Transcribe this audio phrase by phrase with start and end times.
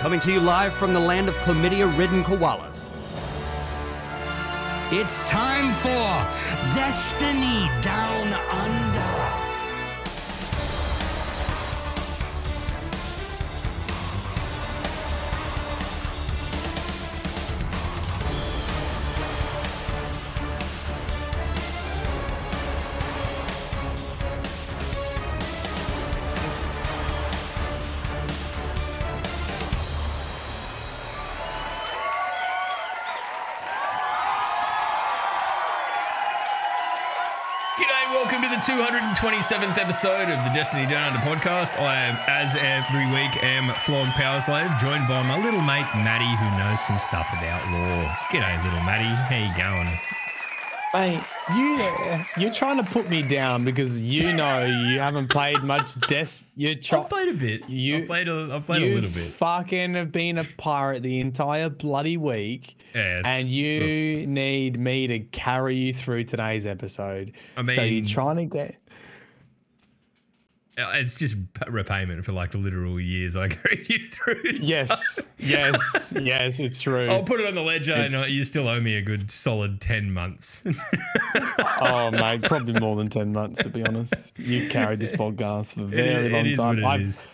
[0.00, 2.92] coming to you live from the land of chlamydia ridden koalas.
[4.92, 9.25] It's time for Destiny Down Under.
[39.16, 41.80] 227th episode of the Destiny Down Under podcast.
[41.80, 46.58] I am, as every week, am Flon Powerslave, joined by my little mate Maddie, who
[46.58, 48.04] knows some stuff about law.
[48.30, 49.04] G'day, little Maddie.
[49.06, 49.98] How you going?
[50.94, 51.22] Mate,
[51.56, 56.42] you you're trying to put me down because you know you haven't played much Des.
[56.54, 57.68] You I've played a bit.
[57.68, 59.32] You- I've played a, I've played a little bit.
[59.32, 65.20] Fucking have been a pirate the entire bloody week, Yeah, and you need me to
[65.20, 67.32] carry you through today's episode.
[67.56, 68.76] I mean, so you're trying to get.
[70.78, 71.36] Uh, It's just
[71.68, 74.42] repayment for like the literal years I carried you through.
[74.58, 76.60] so- Yes, yes, yes.
[76.60, 77.08] It's true.
[77.08, 79.30] I'll put it on the ledger, and It's- uh, you still owe me a good
[79.30, 80.64] solid 10 months.
[81.80, 84.38] oh, mate, probably more than ten months to be honest.
[84.38, 86.82] You carried this podcast for a very is- long it is time.
[86.82, 87.26] what it is.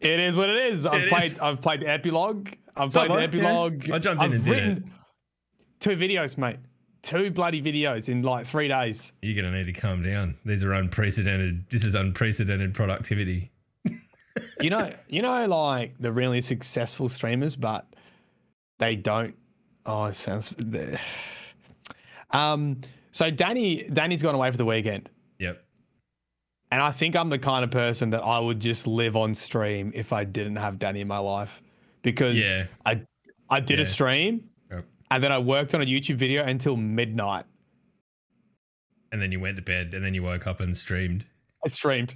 [0.00, 0.84] It is what it is.
[0.86, 1.24] I've It played.
[1.24, 1.38] is.
[1.38, 2.48] I've played the epilogue.
[2.76, 3.24] I've So played I, yeah.
[3.48, 3.90] epilogue.
[3.90, 4.82] I jumped in I've and did it.
[5.80, 6.56] two videos, mate.
[7.04, 9.12] Two bloody videos in like three days.
[9.22, 10.36] You're going to need to calm down.
[10.44, 11.68] These are unprecedented.
[11.70, 13.52] This is unprecedented productivity.
[14.60, 17.86] You know, you know, like the really successful streamers, but
[18.80, 19.36] they don't.
[19.86, 20.52] Oh, it sounds.
[22.32, 22.80] Um.
[23.12, 25.08] So Danny, Danny's gone away for the weekend,
[25.38, 25.64] Yep.
[26.72, 29.92] and I think I'm the kind of person that I would just live on stream
[29.94, 31.62] if I didn't have Danny in my life,
[32.02, 32.66] because Yeah.
[32.84, 33.02] I,
[33.48, 34.48] I did a stream.
[35.10, 37.44] And then I worked on a YouTube video until midnight.
[39.12, 41.24] And then you went to bed and then you woke up and streamed.
[41.64, 42.14] I streamed.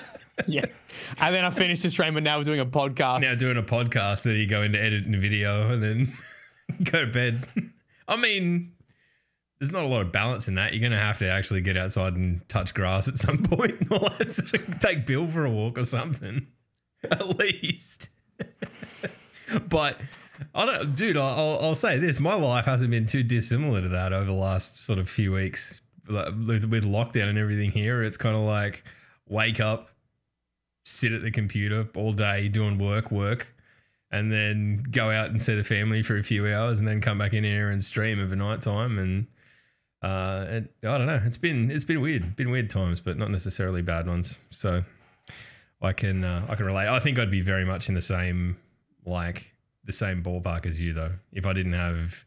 [0.46, 0.64] yeah.
[1.18, 3.20] And then I finished the stream and now we're doing a podcast.
[3.20, 6.12] Now doing a podcast that you go into editing a video and then
[6.82, 7.46] go to bed.
[8.08, 8.72] I mean,
[9.58, 10.72] there's not a lot of balance in that.
[10.72, 13.76] You're going to have to actually get outside and touch grass at some point.
[13.92, 14.08] Or
[14.80, 16.46] take Bill for a walk or something.
[17.10, 18.08] At least.
[19.68, 20.00] but
[20.54, 22.20] I don't, dude, I'll, I'll say this.
[22.20, 25.80] My life hasn't been too dissimilar to that over the last sort of few weeks.
[26.08, 28.84] With, with lockdown and everything here, it's kind of like
[29.28, 29.90] wake up,
[30.84, 33.46] sit at the computer all day doing work, work,
[34.10, 37.18] and then go out and see the family for a few hours, and then come
[37.18, 38.98] back in here and stream over night time.
[38.98, 39.26] And
[40.02, 43.30] uh, and I don't know, it's been it's been weird, been weird times, but not
[43.30, 44.40] necessarily bad ones.
[44.50, 44.82] So
[45.80, 46.88] I can uh, I can relate.
[46.88, 48.56] I think I'd be very much in the same
[49.06, 49.51] like
[49.84, 51.12] the same ballpark as you though.
[51.32, 52.24] If I didn't have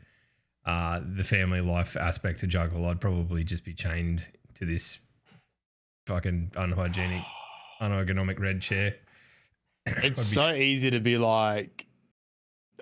[0.66, 5.00] uh, the family life aspect to juggle, I'd probably just be chained to this
[6.08, 7.24] fucking unhygienic,
[7.82, 8.96] unergonomic red chair.
[9.86, 11.86] It's so easy to be like,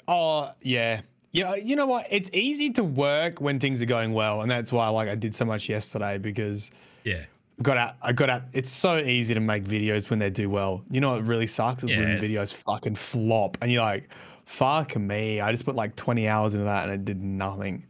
[0.07, 1.01] oh, yeah.
[1.31, 2.07] Yeah, you know what?
[2.12, 5.33] It's easy to work when things are going well, and that's why like I did
[5.33, 6.69] so much yesterday because
[7.03, 7.23] yeah.
[7.62, 7.95] Got out.
[8.01, 8.44] I got out.
[8.53, 10.83] It's so easy to make videos when they do well.
[10.89, 14.09] You know what really sucks is Yeah, when videos fucking flop, and you're like,
[14.45, 17.85] "Fuck me!" I just put like 20 hours into that, and it did nothing.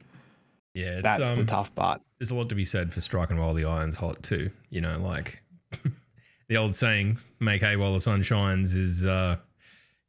[0.73, 2.01] Yeah, it's, That's um, the tough part.
[2.17, 4.49] There's a lot to be said for striking while the iron's hot too.
[4.69, 5.43] You know, like
[6.47, 9.37] the old saying, "Make hay while the sun shines," is, uh,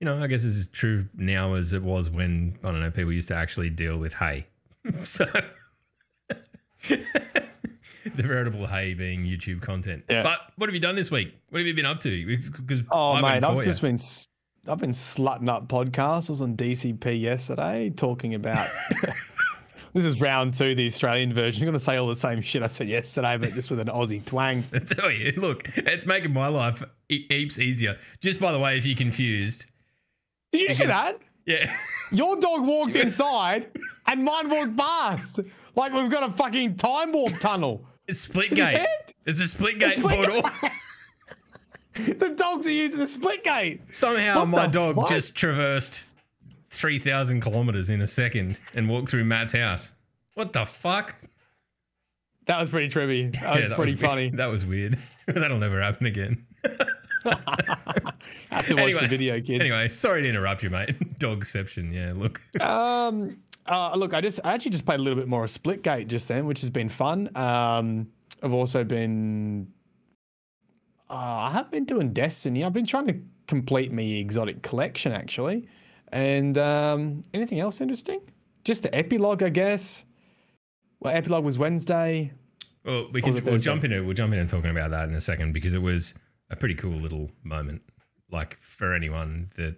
[0.00, 2.90] you know, I guess is as true now as it was when I don't know
[2.90, 4.46] people used to actually deal with hay.
[5.02, 5.26] so
[6.88, 7.02] the
[8.22, 10.04] veritable hay being YouTube content.
[10.08, 10.22] Yeah.
[10.22, 11.34] But what have you done this week?
[11.50, 12.26] What have you been up to?
[12.26, 13.98] Because Oh mate, I've just been
[14.66, 16.30] I've been slutting up podcasts.
[16.30, 18.70] I was on DCP yesterday talking about.
[19.92, 21.62] this is round two, the Australian version.
[21.62, 23.88] I'm going to say all the same shit I said yesterday, but just with an
[23.88, 24.64] Aussie twang.
[24.72, 27.98] I tell you, look, it's making my life he- heaps easier.
[28.20, 29.66] Just by the way, if you're confused,
[30.52, 31.18] Did you see that?
[31.44, 31.74] yeah.
[32.10, 33.70] Your dog walked inside,
[34.06, 35.40] and mine walked past.
[35.76, 37.84] Like we've got a fucking time warp tunnel.
[38.06, 38.84] It's Splitgate.
[39.26, 40.42] It's a split gate portal.
[42.18, 43.80] the dogs are using the Splitgate.
[43.94, 45.08] Somehow What my dog fuck?
[45.08, 46.02] just traversed
[46.70, 49.94] 3,000 kilometers in a second and walked through Matt's house.
[50.34, 51.14] What the fuck?
[52.46, 53.32] That was pretty trippy.
[53.40, 54.00] That was Yeah, pretty weird.
[54.00, 54.30] funny.
[54.30, 54.98] That was weird.
[55.26, 56.44] That'll never happen again.
[57.24, 59.60] have to watch Anyway- the video, kids.
[59.60, 61.18] Anyway, sorry to interrupt you, mate.
[61.18, 61.92] Dogception.
[61.92, 62.40] Yeah, look.
[62.60, 66.08] Um, uh, look, I just I actually just played a little bit more of Splitgate
[66.08, 67.30] just then, which has been fun.
[67.36, 68.08] Um,
[68.42, 69.68] I've also been
[71.10, 72.64] uh, I haven't been doing Destiny.
[72.64, 75.68] I've been trying to complete my exotic collection actually.
[76.12, 78.20] And um, anything else interesting?
[78.64, 80.04] Just the epilogue, I guess.
[81.00, 82.32] Well, epilogue was Wednesday.
[82.84, 85.52] Well, we can, we'll jump into we'll jump into talking about that in a second
[85.52, 86.14] because it was
[86.50, 87.82] a pretty cool little moment.
[88.30, 89.76] Like for anyone that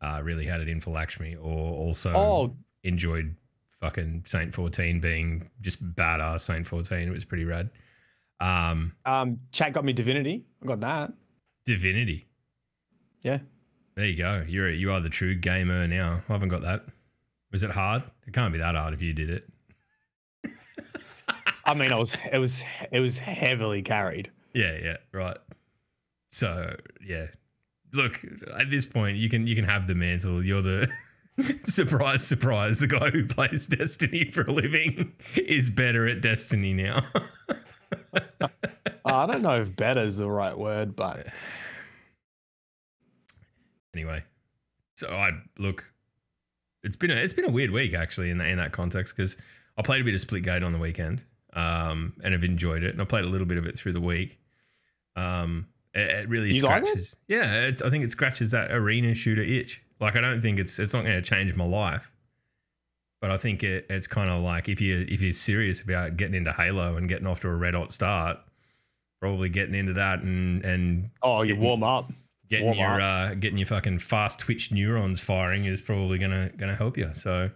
[0.00, 3.36] uh, really had it in for Lakshmi or also Oh, enjoyed
[3.80, 7.08] fucking Saint 14 being just badass Saint 14.
[7.08, 7.70] It was pretty rad.
[8.42, 10.44] Um, um, chat got me Divinity.
[10.62, 11.12] I got that.
[11.64, 12.26] Divinity.
[13.22, 13.38] Yeah.
[13.94, 14.44] There you go.
[14.48, 16.22] You're you are the true gamer now.
[16.28, 16.84] I haven't got that.
[17.52, 18.02] Was it hard?
[18.26, 19.48] It can't be that hard if you did it.
[21.64, 24.30] I mean, it was it was it was heavily carried.
[24.54, 25.36] Yeah, yeah, right.
[26.30, 27.26] So yeah,
[27.92, 28.24] look
[28.56, 30.44] at this point, you can you can have the mantle.
[30.44, 30.88] You're the
[31.64, 32.80] surprise, surprise.
[32.80, 37.06] The guy who plays Destiny for a living is better at Destiny now.
[39.04, 41.26] I don't know if better is the right word, but
[43.94, 44.22] anyway,
[44.96, 45.84] so I look.
[46.82, 49.36] It's been a it's been a weird week actually in that in that context because
[49.78, 51.22] I played a bit of Splitgate on the weekend,
[51.52, 54.00] um, and have enjoyed it, and I played a little bit of it through the
[54.00, 54.38] week.
[55.16, 56.86] Um, it, it really You like it?
[56.88, 57.16] scratches.
[57.28, 59.82] Yeah, I think it scratches that arena shooter itch.
[60.00, 62.11] Like I don't think it's it's not going to change my life,
[63.22, 66.34] but I think it, it's kind of like if you if you're serious about getting
[66.34, 68.38] into Halo and getting off to a red hot start,
[69.20, 72.12] probably getting into that and and oh, you warm up.
[72.50, 76.74] getting Warm your uh, getting your fucking fast twitch neurons firing is probably gonna gonna
[76.74, 77.10] help you.
[77.14, 77.52] So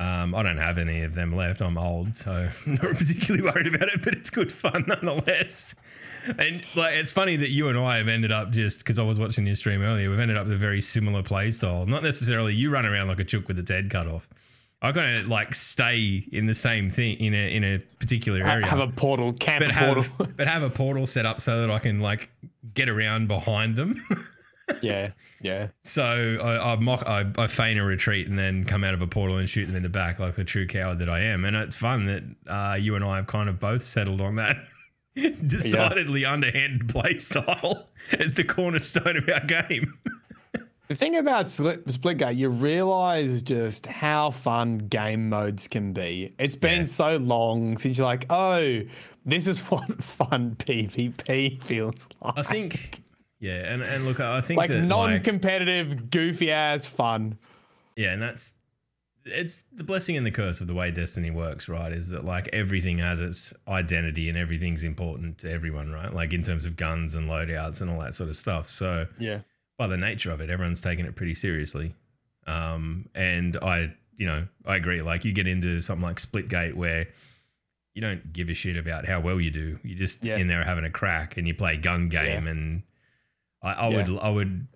[0.00, 1.62] um, I don't have any of them left.
[1.62, 2.32] I'm old, so
[2.66, 4.02] I'm not particularly worried about it.
[4.02, 5.76] But it's good fun nonetheless.
[6.36, 9.20] And like it's funny that you and I have ended up just because I was
[9.20, 10.10] watching your stream earlier.
[10.10, 11.86] We've ended up with a very similar play style.
[11.86, 14.28] Not necessarily you run around like a chook with its head cut off.
[14.82, 18.80] I gotta like stay in the same thing in a in a particular area Have
[18.80, 20.26] a portal, camp but have portal.
[20.36, 22.30] but have a portal set up so that I can like
[22.74, 24.04] get around behind them.
[24.82, 25.68] yeah, yeah.
[25.84, 29.06] so I, I mock I, I feign a retreat and then come out of a
[29.06, 31.44] portal and shoot them in the back like the true coward that I am.
[31.44, 34.56] And it's fun that uh, you and I have kind of both settled on that
[35.46, 37.88] decidedly underhanded play style
[38.18, 39.94] as the cornerstone of our game.
[40.88, 46.32] The thing about Split, Splitgate, you realize just how fun game modes can be.
[46.38, 46.84] It's been Yeah.
[46.86, 48.82] so long since you're like, oh,
[49.24, 52.34] this is what fun PvP feels like.
[52.38, 53.00] I think
[53.40, 57.36] yeah, and, and look, I think like that, like, non-competitive, goofy ass fun.
[57.96, 58.54] Yeah, and that's
[59.28, 61.90] it's the blessing and the curse of the way Destiny works, right?
[61.92, 66.14] Is that like everything has its identity and everything's important to everyone, right?
[66.14, 68.68] Like in terms of guns and loadouts and all that sort of stuff.
[68.68, 69.40] So Yeah.
[69.78, 71.94] By the nature of it, everyone's taking it pretty seriously.
[72.46, 75.02] Um, and I, you know, I agree.
[75.02, 77.06] Like you get into something like Splitgate where
[77.94, 79.78] you don't give a shit about how well you do.
[79.82, 80.36] You're just Yeah.
[80.36, 82.44] in there having a crack and you play gun game.
[82.44, 82.50] Yeah.
[82.50, 82.82] And
[83.62, 83.96] I, I Yeah.
[84.08, 84.66] would, I would,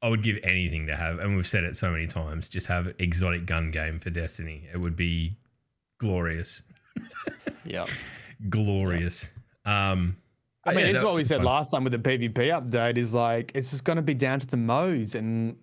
[0.00, 2.92] I would give anything to have, and we've said it so many times, just have
[2.98, 4.68] exotic gun game for Destiny.
[4.72, 5.36] It would be
[5.98, 6.62] glorious,
[7.64, 7.86] Yeah.
[8.48, 9.30] glorious.
[9.64, 10.16] Um,
[10.64, 11.46] I mean, yeah, it's that what we said fun.
[11.46, 14.46] last time with the PvP update is like, it's just going to be down to
[14.46, 15.56] the modes and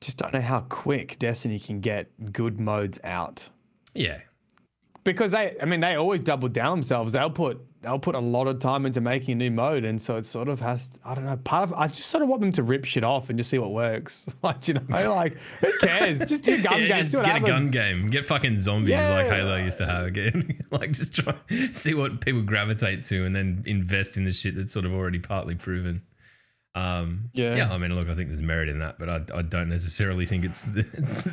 [0.00, 3.48] just don't know how quick Destiny can get good modes out.
[3.94, 4.20] Yeah,
[5.04, 8.46] because they i mean they always double down themselves they'll put they'll put a lot
[8.46, 11.24] of time into making a new mode and so it sort of has i don't
[11.24, 13.50] know part of i just sort of want them to rip shit off and just
[13.50, 17.24] see what works like you know like who cares just do gun yeah, games just
[17.24, 18.02] get a gun game.
[18.10, 19.08] Get fucking zombies Yeah.
[19.08, 20.60] like Halo used to have again.
[20.70, 21.34] like just try
[21.72, 25.18] see what people gravitate to, and then invest in the shit that's sort of already
[25.18, 26.02] partly proven.
[26.74, 27.56] Um, Yeah.
[27.56, 27.72] yeah.
[27.72, 30.44] I mean, look, I think there's merit in that, but I, I don't necessarily think
[30.44, 30.82] it's the,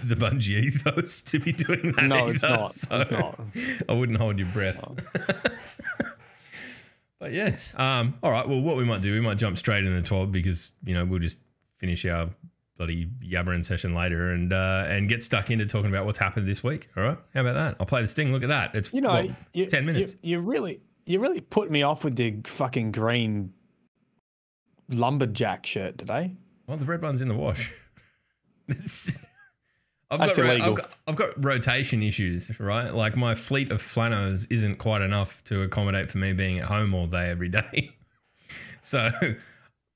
[0.03, 2.05] the Bungie ethos to be doing that.
[2.05, 2.73] No, it's not.
[2.73, 3.39] so It's not.
[3.89, 4.79] I wouldn't hold your breath.
[7.19, 8.47] but yeah, um, all right.
[8.47, 11.05] Well, what we might do, we might jump straight into the twelve because you know
[11.05, 11.39] we'll just
[11.77, 12.29] finish our
[12.77, 16.63] bloody yabbering session later and uh, and get stuck into talking about what's happened this
[16.63, 16.89] week.
[16.95, 17.75] All right, how about that?
[17.79, 18.31] I'll play the sting.
[18.31, 18.75] Look at that.
[18.75, 20.15] It's you know what, you, ten minutes.
[20.21, 23.53] you, you really you really put me off with the fucking green
[24.89, 26.35] lumberjack shirt today
[26.67, 27.71] Well, the red one's in the wash.
[30.11, 30.69] I've That's got, illegal.
[30.69, 32.91] I've got I've got rotation issues, right?
[32.91, 36.95] Like my fleet of flannels isn't quite enough to accommodate for me being at home
[36.95, 37.95] all day every day.
[38.81, 39.09] so,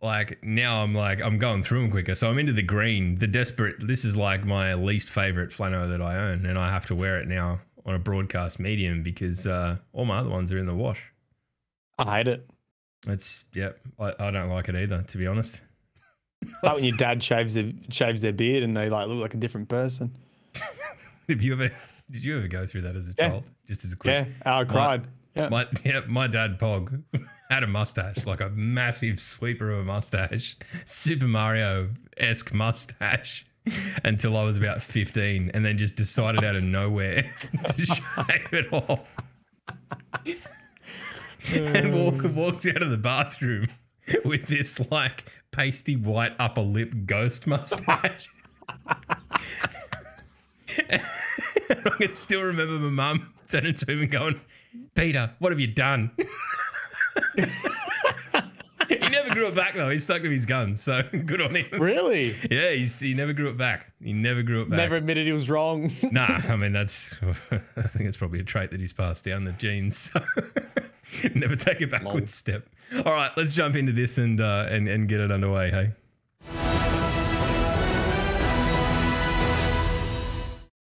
[0.01, 2.13] like now I'm like I'm going through them quicker.
[2.13, 3.75] So I'm into the green, the desperate.
[3.79, 7.19] This is like my least favorite flannel that I own, and I have to wear
[7.19, 10.75] it now on a broadcast medium because uh, all my other ones are in the
[10.75, 11.11] wash.
[11.97, 12.47] i hate it
[13.07, 15.61] It's yeah, I, I don't like it either, to be honest.
[16.61, 19.37] like when your dad shaves their shaves their beard and they like look like a
[19.37, 20.13] different person
[21.29, 21.69] Have you ever?
[22.11, 23.29] Did you ever go through that as a Yeah.
[23.29, 23.49] child?
[23.67, 24.27] Just as a quick.
[24.45, 27.01] yeah i cried yeah My yeah, my dad Pog
[27.49, 30.55] had a mustache, like a massive sweeper of a mustache,
[30.85, 33.45] Super Mario esque mustache,
[34.05, 37.23] until I was about 15, and then just decided out of nowhere
[37.67, 39.05] to shave it off.
[41.53, 42.29] and walk, uh.
[42.29, 43.67] walked out of the bathroom
[44.25, 48.29] with this like pasty white upper lip ghost mustache.
[50.89, 54.39] I can still remember my mum turning to him and going,
[54.95, 56.11] Peter, what have you done?
[58.87, 59.89] he never grew it back though.
[59.89, 61.67] He stuck to his guns, so good on him.
[61.79, 62.35] Really?
[62.49, 63.91] Yeah, he's, he never grew it back.
[64.01, 64.77] He never grew it back.
[64.77, 65.91] Never admitted he was wrong.
[66.11, 67.15] Nah, I mean that's.
[67.51, 70.11] I think it's probably a trait that he's passed down the genes.
[71.35, 72.67] never take a backward step.
[73.05, 75.71] All right, let's jump into this and uh, and and get it underway.
[75.71, 75.91] Hey.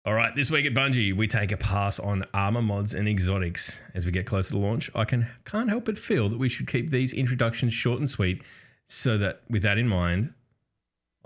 [0.08, 3.78] All right, this week at Bungie, we take a pass on armor mods and exotics.
[3.94, 6.66] As we get closer to launch, I can can't help but feel that we should
[6.66, 8.42] keep these introductions short and sweet,
[8.86, 10.32] so that with that in mind,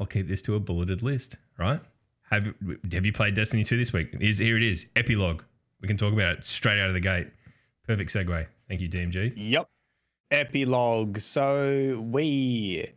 [0.00, 1.36] I'll keep this to a bulleted list.
[1.58, 1.80] Right?
[2.30, 2.54] Have
[2.92, 4.16] Have you played Destiny 2 this week?
[4.18, 5.42] Is here it is, epilogue.
[5.80, 7.28] We can talk about it straight out of the gate.
[7.86, 8.46] Perfect segue.
[8.72, 9.34] Thank you, DMG.
[9.36, 9.68] Yep.
[10.30, 11.18] Epilogue.
[11.18, 12.90] So we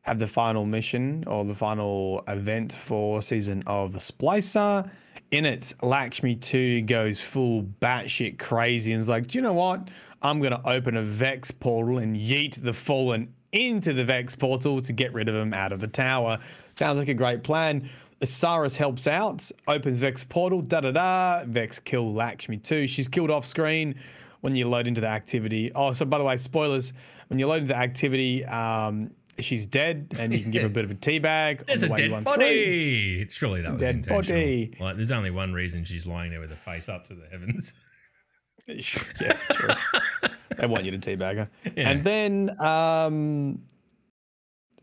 [0.00, 4.90] have the final mission or the final event for season of Splicer.
[5.30, 9.88] In it, Lakshmi 2 goes full batshit crazy and is like, Do you know what?
[10.22, 14.80] I'm going to open a Vex portal and yeet the Fallen into the Vex portal
[14.80, 16.38] to get rid of them out of the tower.
[16.74, 17.90] Sounds like a great plan.
[18.22, 21.44] Osiris helps out, opens Vex portal, da da da.
[21.44, 22.86] Vex kill Lakshmi 2.
[22.86, 23.94] She's killed off screen
[24.42, 25.72] when you load into the activity.
[25.74, 26.92] Oh, so by the way, spoilers.
[27.28, 30.70] When you load into the activity, um, she's dead, and you can give her a
[30.70, 31.64] bit of a tea bag.
[31.66, 33.26] There's a dead body.
[33.30, 34.22] Surely that was Dead intentional.
[34.22, 34.76] body.
[34.78, 37.72] Like, there's only one reason she's lying there with her face up to the heavens.
[38.68, 39.74] yeah, true.
[40.58, 41.50] they want you to teabag her.
[41.76, 41.88] Yeah.
[41.90, 43.62] And then, um,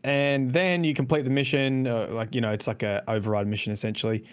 [0.02, 1.86] and then you complete the mission.
[1.86, 4.24] Uh, like you know, it's like a override mission essentially,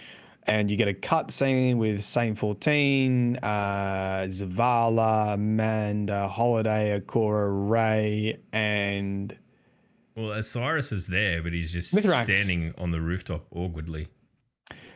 [0.47, 8.39] and you get a cut scene with Saint Fourteen, uh, Zavala, Amanda, Holiday, Ikora, Rey,
[8.53, 9.37] and
[10.15, 12.23] Well, Osiris is there, but he's just Mithrax.
[12.23, 14.07] standing on the rooftop awkwardly.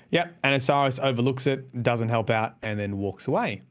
[0.09, 0.35] yep.
[0.43, 3.61] And Osiris overlooks it, doesn't help out, and then walks away.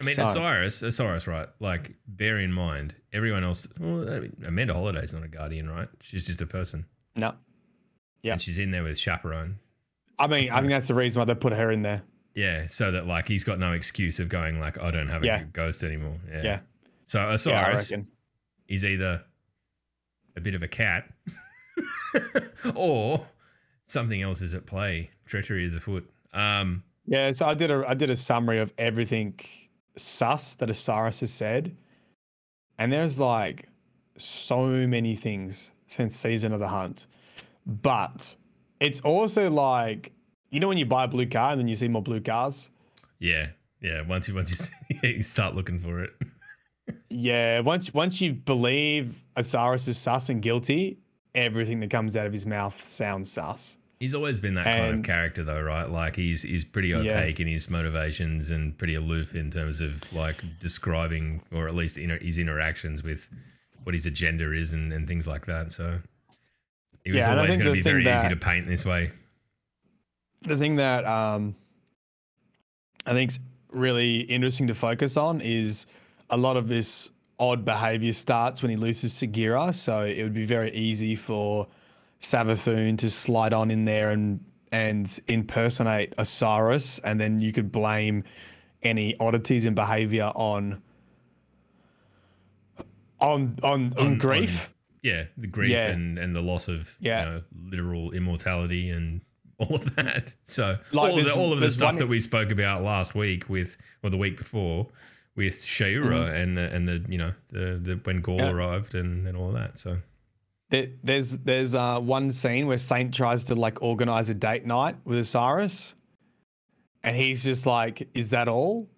[0.00, 1.48] I mean, So- Osiris, Osiris, right?
[1.58, 3.68] Like, bear in mind, everyone else.
[3.78, 5.88] Well, I mean, Amanda Holiday's not a guardian, right?
[6.00, 6.86] She's just a person,
[7.16, 7.34] No,
[8.22, 8.32] Yeah.
[8.34, 9.58] and she's in there with chaperone.
[10.18, 12.02] I mean, I think that's the reason why they put her in there.
[12.34, 15.26] Yeah, so that like he's got no excuse of going like, I don't have a
[15.26, 15.42] Yeah.
[15.52, 16.18] ghost anymore.
[16.30, 16.42] Yeah.
[16.42, 16.58] Yeah.
[17.06, 18.06] So I Osiris reckon.
[18.68, 19.24] is either
[20.36, 21.10] a bit of a cat,
[22.74, 23.26] or
[23.86, 25.10] something else is at play.
[25.26, 26.08] Treachery is afoot.
[26.32, 29.38] Um, Yeah, so I did a I did a summary of everything
[29.96, 31.76] sus that Osiris has said,
[32.78, 33.68] and there's like
[34.18, 37.06] so many things since season of the hunt,
[37.70, 38.34] but
[38.80, 40.12] it's also like
[40.50, 42.70] you know when you buy a blue car and then you see more blue cars.
[43.18, 43.48] yeah,
[43.80, 44.02] yeah.
[44.02, 44.72] Once you once you, see,
[45.16, 46.10] you start looking for it.
[47.08, 50.98] Yeah, once once you believe Osiris is sus and guilty,
[51.34, 53.76] everything that comes out of his mouth sounds sus.
[54.00, 55.88] He's always been that kind of character, though, right?
[55.88, 56.98] Like he's he's pretty Yeah.
[56.98, 61.98] opaque in his motivations and pretty aloof in terms of like describing or at least
[61.98, 63.28] inter- his interactions with
[63.84, 65.70] what his agenda is and, and things like that.
[65.72, 66.00] So
[67.04, 68.66] he was Yeah, I always think going to be very thing easy that- to paint
[68.66, 69.10] this way.
[70.42, 71.54] the thing that um,
[73.06, 73.38] I think's
[73.70, 75.86] really interesting to focus on is
[76.30, 79.74] a lot of this odd behavior starts when he loses Sagira.
[79.74, 81.66] So it would be very easy for
[82.20, 84.40] Savathun to slide on in there and
[84.72, 88.22] and impersonate Osiris, and then you could blame
[88.82, 90.80] any oddities in behavior on
[93.20, 94.72] on on, on, On- grief.
[95.02, 95.88] Yeah, the grief Yeah.
[95.88, 97.20] and, and the loss of Yeah.
[97.24, 99.22] you know, literal immortality and
[99.58, 100.34] all of that.
[100.44, 103.14] So Like all, of the, all of the stuff one- that we spoke about last
[103.14, 104.88] week with or the week before
[105.36, 106.34] with Shaura Mm-hmm.
[106.34, 108.50] and the, and the you know the, the when Ghaul Yeah.
[108.50, 109.78] arrived and, and all of that.
[109.78, 109.98] So
[110.70, 114.96] There, there's there's uh, one scene where Saint tries to like organize a date night
[115.04, 115.94] with Osiris,
[117.02, 118.88] and he's just like, "Is that all?"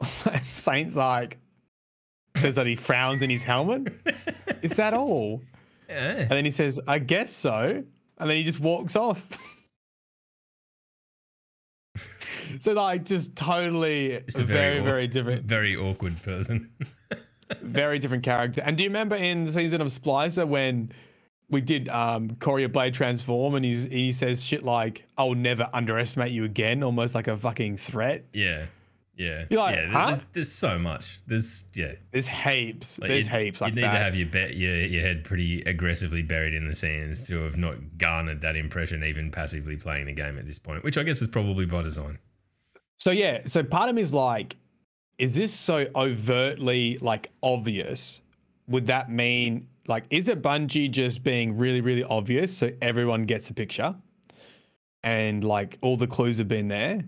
[0.48, 1.38] Saint's like,
[2.36, 3.92] says that he frowns in his helmet.
[4.62, 5.42] Is that all?
[5.88, 7.82] yeah, And then he says, "I guess so,"
[8.18, 9.22] and then he just walks off.
[12.58, 16.70] so like, just totally Just a very aw- very different very awkward person.
[17.62, 18.62] very different character.
[18.64, 20.92] And do you remember in the season of Splicer when
[21.48, 26.32] we did um Quria Blade transform and he's he says shit like, I'll never underestimate
[26.32, 28.24] you again, almost like a fucking threat.
[28.32, 28.66] yeah,
[29.18, 29.86] Yeah, You're like, yeah.
[29.90, 30.06] huh?
[30.08, 31.20] There's, there's so much.
[31.26, 31.92] There's yeah.
[32.10, 32.98] There's heaps.
[32.98, 33.92] Like, There's you- heaps like you need that.
[33.94, 37.56] to have your, be- your your head pretty aggressively buried in the sand to have
[37.56, 41.22] not garnered that impression, even passively playing the game at this point, which I guess
[41.22, 42.18] is probably by design.
[42.98, 44.56] So yeah, so part of me is like,
[45.16, 48.20] is this so overtly like obvious?
[48.68, 53.48] Would that mean like is it Bungie just being really, really obvious so everyone gets
[53.48, 53.94] a picture?
[55.04, 57.04] And like all the clues have been there?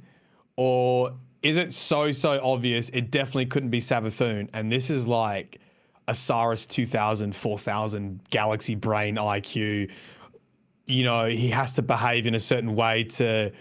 [0.57, 1.13] Or
[1.43, 4.49] is it so so obvious it definitely couldn't be Savathun?
[4.53, 5.61] And this is like
[6.09, 9.91] Osiris 2000, 4000 galaxy brain IQ.
[10.87, 13.53] You know, he has to behave in a certain way to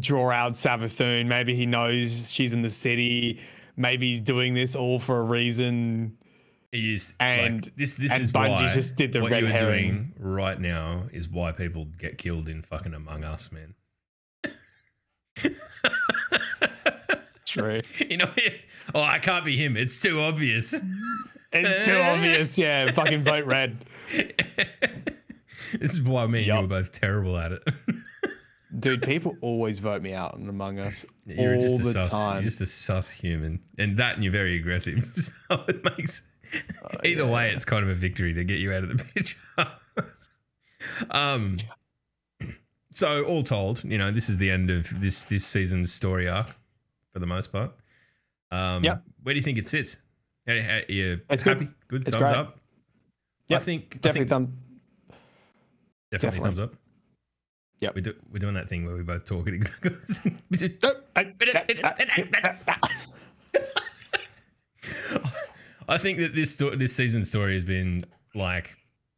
[0.00, 1.26] draw out Savathun.
[1.26, 3.40] Maybe he knows she's in the city.
[3.76, 6.16] Maybe he's doing this all for a reason.
[6.72, 7.94] It is And- like, this.
[7.94, 10.12] This and is Bungie why just did the what red you herring.
[10.18, 13.74] doing right now is why people get killed in fucking Among Us, man.
[18.08, 18.30] You know,
[18.94, 19.76] oh, I can't be him.
[19.76, 20.74] It's too obvious.
[21.52, 22.58] It's too obvious.
[22.58, 23.84] Yeah, fucking vote red.
[25.78, 26.56] this is why me and Yup.
[26.56, 27.62] you were both terrible at it.
[28.78, 32.08] Dude, people always vote me out in Among Us You're all just a the sus.
[32.10, 32.34] time.
[32.42, 35.10] You're just a sus human, and that and you're very aggressive.
[35.48, 36.22] So it makes
[36.84, 39.38] Oh, either way, it's kind of a victory to get you out of the picture.
[41.10, 41.56] um.
[42.92, 46.46] So all told, you know, this is the end of this this season's story arc
[47.16, 47.72] for the most part.
[48.50, 49.02] Um, Yep.
[49.22, 49.96] Where do you think it sits?
[50.46, 50.52] How-
[50.86, 51.54] you It's good.
[51.54, 51.70] happy?
[51.88, 52.02] Good.
[52.02, 52.36] It's thumbs great.
[52.36, 52.58] up.
[53.48, 54.58] I Yep, think I Definitely think thumb.
[56.12, 56.40] definitely, definitely.
[56.40, 56.74] thumbs up.
[57.80, 59.90] Yeah, We do, we're doing that thing where we both talk at exactly.
[59.90, 60.58] the same- we
[65.88, 68.04] I think that this sto- this season story has been
[68.34, 68.76] like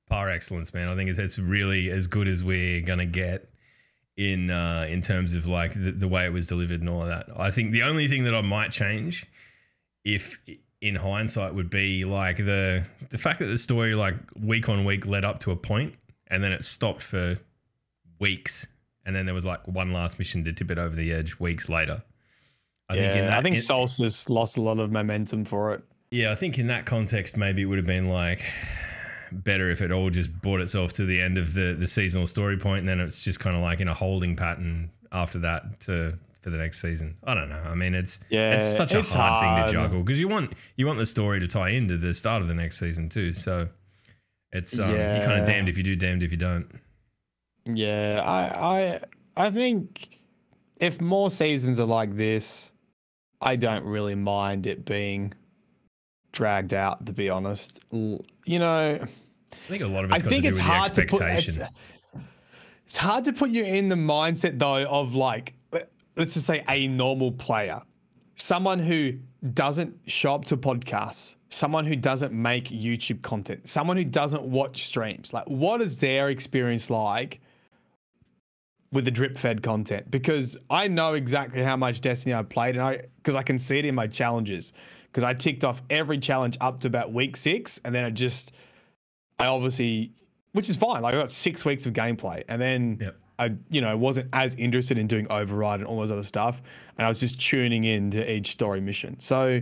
[0.08, 0.86] par excellence, man.
[0.88, 3.50] I think it's, it's really as good as we're gonna get
[4.18, 7.08] in uh, in terms of like the, the way it was delivered and all of
[7.08, 7.28] that.
[7.36, 9.24] I think the only thing that I might change,
[10.04, 10.38] if
[10.82, 15.06] in hindsight, would be like the the fact that the story like week on week
[15.06, 15.94] led up to a point
[16.26, 17.38] and then it stopped for
[18.18, 18.66] weeks,
[19.06, 21.68] and then there was like one last mission to tip it over the edge weeks
[21.68, 22.02] later.
[22.90, 25.74] I yeah, think in that, I think in- Solstice lost a lot of momentum for
[25.74, 25.84] it.
[26.10, 28.42] yeah, I think in that context, maybe it would have been like
[29.32, 32.56] better if it all just brought itself to the end of the the seasonal story
[32.56, 36.14] point, and then it's just kind of like in a holding pattern after that to
[36.40, 37.16] for the next season.
[37.24, 37.62] I don't know.
[37.64, 40.52] I mean, it's Yeah, it's such a it's hard, thing to juggle because you want
[40.76, 43.34] you want the story to tie into the start of the next season too.
[43.34, 43.68] So
[44.52, 46.68] it's um, you're kind of damned if you do, damned if you don't.
[47.66, 49.00] Yeah, I,
[49.36, 50.20] I, I think
[50.80, 52.72] if more seasons are like this,
[53.40, 55.34] I don't really mind it being
[56.38, 57.04] dragged out.
[57.06, 59.00] To be honest, you know,
[59.52, 61.08] I think a lot of I got think to do it's with hard the to
[61.08, 61.22] put.
[61.22, 61.58] It's,
[62.86, 66.64] it's hard to put you in the mindset though of like, let- let's just say
[66.68, 67.82] a normal player,
[68.36, 69.14] someone who
[69.52, 74.84] doesn't show up to podcasts, someone who doesn't make YouTube content, someone who doesn't watch
[74.84, 75.32] streams.
[75.32, 77.40] Like, what is their experience like?
[78.90, 82.82] with the drip fed content because I know exactly how much Destiny I played and
[82.82, 84.72] I because I can see it in my challenges
[85.18, 88.52] because I ticked off every challenge up to about week six and then it just
[89.36, 90.12] I obviously
[90.52, 93.16] which is fine like I got six weeks of gameplay and then Yep.
[93.36, 96.62] I you know wasn't as interested in doing override and all those other stuff
[96.96, 99.60] and I was just tuning in to each story mission so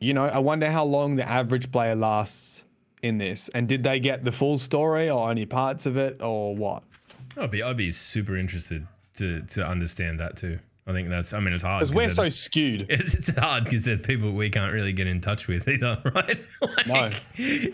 [0.00, 2.64] you know I wonder how long the average player lasts
[3.04, 6.56] in this and did they get the full story or only parts of it or
[6.56, 6.82] what
[7.36, 10.58] I'd be I'd be super interested to to understand that too.
[10.88, 13.82] I think that's I mean it's hard because we're so skewed It's, it's hard because
[13.84, 16.38] there's people we can't really get in touch with either, right?
[16.86, 17.14] like,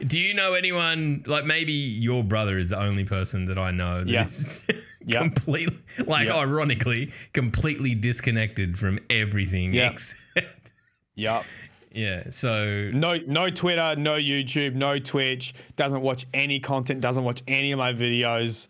[0.08, 4.04] Do you know anyone like maybe your brother is the only person that I know
[4.04, 4.26] that Yeah.
[4.26, 4.64] is
[5.04, 5.20] Yep.
[5.22, 6.34] completely, like Yep.
[6.36, 9.74] ironically, completely disconnected from everything.
[9.74, 9.92] Yep.
[9.94, 10.72] Except,
[11.16, 11.44] Yep.
[11.92, 12.30] yeah.
[12.30, 15.52] So No, no Twitter, no YouTube, no Twitch.
[15.76, 17.00] Doesn't watch any content.
[17.02, 18.68] Doesn't watch any of my videos.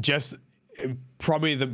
[0.00, 0.34] Just
[0.84, 1.72] uh, probably the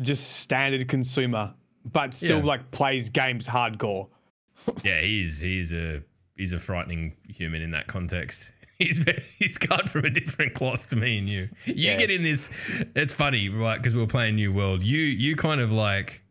[0.00, 2.44] just standard consumer, but still Yeah.
[2.44, 4.08] like plays games hardcore.
[4.84, 6.02] yeah, he's he's a
[6.36, 8.50] he's a frightening human in that context.
[8.80, 11.50] He's very, he's cut from a different cloth to me and you.
[11.66, 11.96] You Yeah.
[11.98, 12.48] get in this.
[12.96, 13.76] It's funny, right?
[13.76, 14.82] Because we are playing New World.
[14.82, 16.22] You you kind of like.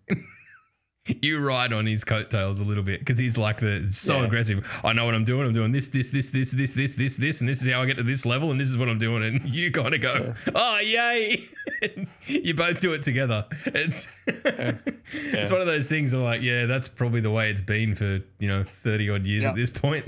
[1.22, 4.26] You ride on his coattails a little bit because he's like the so Yeah.
[4.26, 4.80] aggressive.
[4.84, 5.46] I know what I'm doing.
[5.48, 7.86] I'm doing this, this, this, this, this, this, this, this, and this is how I
[7.86, 9.24] get to this level, and this is what I'm doing.
[9.24, 11.44] And you kind of go, "Oh, yay!"
[12.28, 13.46] you both do it together.
[13.66, 16.14] It's it's one of those things.
[16.14, 19.44] I'm like, yeah, that's probably the way it's been for you know 30 odd years
[19.44, 19.50] Yeah.
[19.50, 20.08] at this point.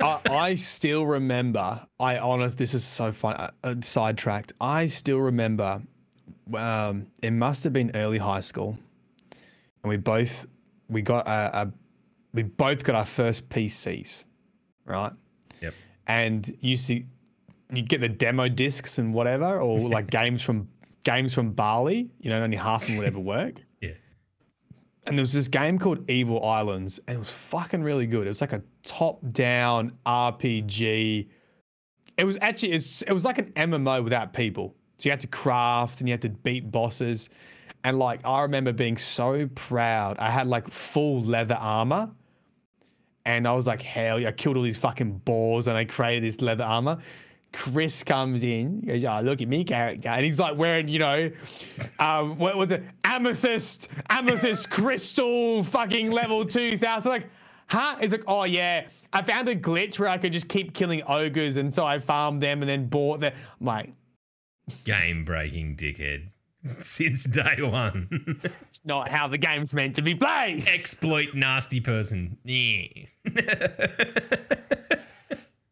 [0.00, 1.80] I, I still remember.
[1.98, 2.56] I honest.
[2.58, 3.34] This is so fun.
[3.34, 4.52] Uh, uh, sidetracked.
[4.60, 5.82] I still remember.
[6.54, 8.76] Um, it must have been early high school,
[9.82, 10.46] and we both
[10.88, 11.72] we got a, a
[12.32, 14.24] we both got our first PCs,
[14.84, 15.12] right?
[15.60, 15.74] Yep.
[16.06, 17.06] And you see,
[17.72, 20.68] you get the demo discs and whatever, or like games from
[21.04, 22.10] games from Bali.
[22.20, 23.54] You know, only half of them would ever work.
[23.80, 23.92] Yeah.
[25.06, 28.26] And there was this game called Evil Islands, and it was fucking really good.
[28.26, 31.26] It was like a top-down RPG.
[32.18, 34.76] It was actually it's, it was like an MMO without people.
[34.98, 37.30] So you had to craft and you had to beat bosses.
[37.84, 40.18] And like I remember being so proud.
[40.18, 42.10] I had like full leather armor.
[43.26, 46.24] And I was like, hell yeah, I killed all these fucking boars and I created
[46.24, 46.98] this leather armor.
[47.52, 50.08] Chris comes in, goes, oh, look at me character.
[50.08, 51.30] And he's like wearing, you know,
[51.98, 52.82] um, what was it?
[53.04, 57.10] Amethyst, amethyst crystal fucking level 2000.
[57.10, 57.26] Like,
[57.66, 57.96] huh?
[58.00, 61.56] He's like, oh yeah, I found a glitch where I could just keep killing ogres.
[61.56, 63.32] And so I farmed them and then bought them.
[63.60, 63.92] I'm like,
[64.84, 66.28] Game breaking dickhead.
[66.78, 68.08] Since day one.
[68.42, 70.66] it's not how the game's meant to be played.
[70.68, 72.36] Exploit nasty person.
[72.44, 72.86] Yeah.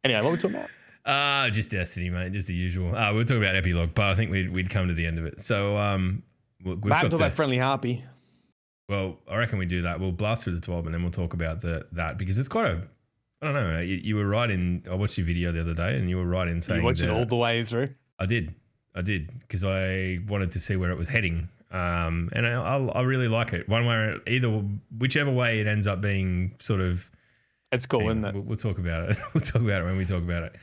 [0.05, 0.70] Anyway, what are we talking about?
[1.05, 2.33] Uh, just Destiny, mate.
[2.33, 2.94] Just the usual.
[2.94, 5.18] Uh, we are talking about Epilogue, but I think we'd, we'd come to the end
[5.18, 5.40] of it.
[5.40, 6.22] So, um,
[6.64, 8.05] we- we've haven't got talked the, about Friendly Harpy.
[8.88, 9.98] well, I reckon we do that.
[10.01, 12.70] We'll blast through the 12 and then we'll talk about the that because it's quite
[12.70, 12.83] a,
[13.42, 13.81] I don't know.
[13.81, 16.27] You, you were right in, I watched your video the other day and you were
[16.27, 17.87] right in saying You watch it all the way through.
[18.18, 18.55] I did.
[18.99, 21.49] I did because I wanted to see where it was heading.
[21.71, 23.69] Um, and I, I, I really like it.
[23.69, 24.49] One way, or either
[24.99, 27.09] whichever way it ends up being, sort of.
[27.71, 28.35] It's cool, Anyway, isn't it?
[28.35, 29.19] We'll, we'll talk about it.
[29.35, 30.57] we'll talk about it when we talk about it.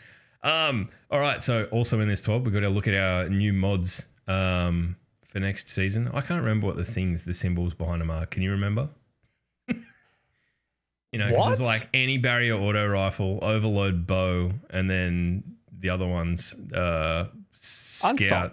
[0.43, 1.41] Um, all right.
[1.41, 5.39] So also in this talk, we've got to look at our new mods um, for
[5.39, 6.09] next season.
[6.13, 8.25] I can't remember what the things, the symbols behind them are.
[8.25, 8.89] Can you remember?
[9.67, 15.43] you know, 'cause there's like any barrier auto rifle, overload bow, and then
[15.79, 17.25] the other ones, uh,
[17.65, 18.17] scout.
[18.19, 18.51] Unstop.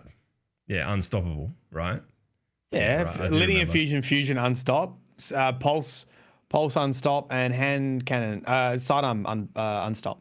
[0.67, 2.03] Yeah, unstoppable, right?
[2.71, 4.95] Yeah, right, linear fusion, fusion, unstop,
[5.35, 6.07] uh, pulse,
[6.49, 10.19] pulse, unstop, and hand cannon, uh, sidearm, un, uh, unstop.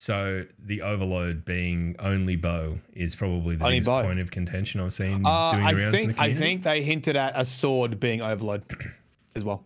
[0.00, 4.02] So the overload being only bow is probably the Only biggest bow.
[4.02, 6.62] point of contention I've seen Uh, doing I the rounds in the think I think
[6.64, 8.64] they hinted at a sword being overload
[9.34, 9.64] as well.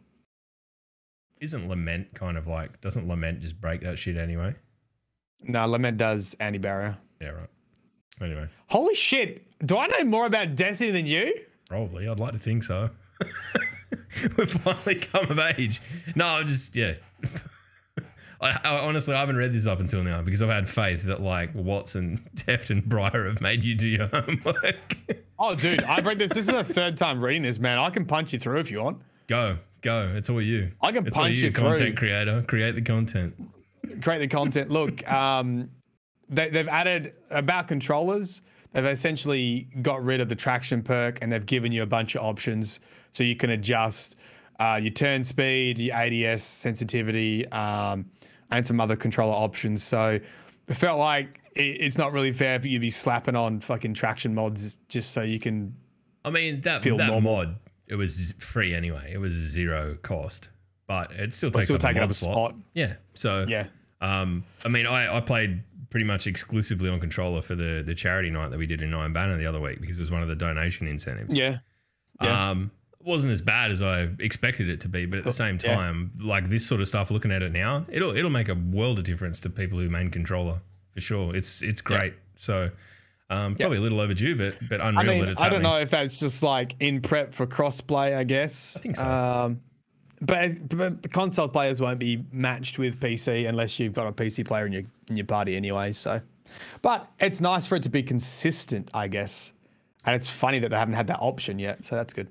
[1.41, 4.55] Isn't lament kind of like doesn't lament just break that shit anyway?
[5.41, 6.99] No, Lament does anti barrier.
[7.21, 7.49] Yeah, right.
[8.21, 9.45] Anyway, Holy shit!
[9.65, 11.35] Do I know more about Destiny than you?
[11.69, 12.91] probably I'd like to think so.
[14.37, 15.81] We've finally come of age.
[16.15, 16.95] No, I'm just yeah.
[18.41, 21.21] I, I honestly I haven't read this up until now because I've had faith that
[21.21, 24.97] like Watson, Teft, and Briar have made you do your homework.
[25.39, 26.33] Oh, dude, I've read this.
[26.33, 27.79] This is the third time reading this, man.
[27.79, 28.99] I can punch you through if you want.
[29.27, 30.13] go, go.
[30.15, 30.71] It's all you.
[30.81, 31.65] I can it's all punch you, you through.
[31.65, 32.43] content creator.
[32.47, 33.35] Create the content.
[34.03, 34.71] create the content.
[34.71, 35.71] Look, um,
[36.29, 38.43] they, they've added about controllers.
[38.73, 42.23] They've essentially got rid of the traction perk and they've given you a bunch of
[42.23, 42.81] options
[43.13, 44.17] so you can adjust
[44.61, 48.05] uh, your turn speed, your ADS sensitivity, um,
[48.51, 49.83] and some other controller options.
[49.83, 50.19] So
[50.69, 53.95] it felt like it, it's not really fair for you to be slapping on fucking
[53.95, 55.75] traction mods just so you can.
[56.25, 57.37] I mean that Feel that normal.
[57.37, 59.11] mod it was free anyway.
[59.13, 60.51] It was zero cost,
[60.87, 62.51] but it still takes still up taking a up a slot.
[62.51, 62.55] spot.
[62.75, 62.95] Yeah.
[63.15, 63.67] So Yeah.
[64.01, 68.31] Um, I mean, I, I played pretty much exclusively on controller for the the charity
[68.31, 70.29] night that we did in Iron Banner the other week because it was one of
[70.29, 71.35] the donation incentives.
[71.35, 71.59] Yeah.
[72.23, 72.51] yeah.
[72.51, 72.71] Um,
[73.01, 75.75] wasn't as bad as I expected it to be, but at the same Yeah.
[75.77, 78.99] time, like this sort of stuff, looking at it now, it'll it'll make a world
[78.99, 80.61] of difference to people who main controller
[80.95, 81.35] for sure.
[81.35, 82.15] It's it's great.
[82.37, 82.71] So.
[83.31, 85.77] Um, probably a little overdue, but but unreal I mean, that it's I don't know
[85.77, 88.17] if that's just like in prep for crossplay.
[88.17, 88.75] I guess.
[88.75, 89.07] I think so.
[89.07, 89.61] Um,
[90.23, 94.67] but, but console players won't be matched with PC unless you've got a PC player
[94.67, 95.93] in your in your party anyway.
[95.93, 96.21] So,
[96.83, 99.53] but it's nice for it to be consistent, I guess.
[100.05, 102.29] And it's funny that they haven't had that option yet, so that's good.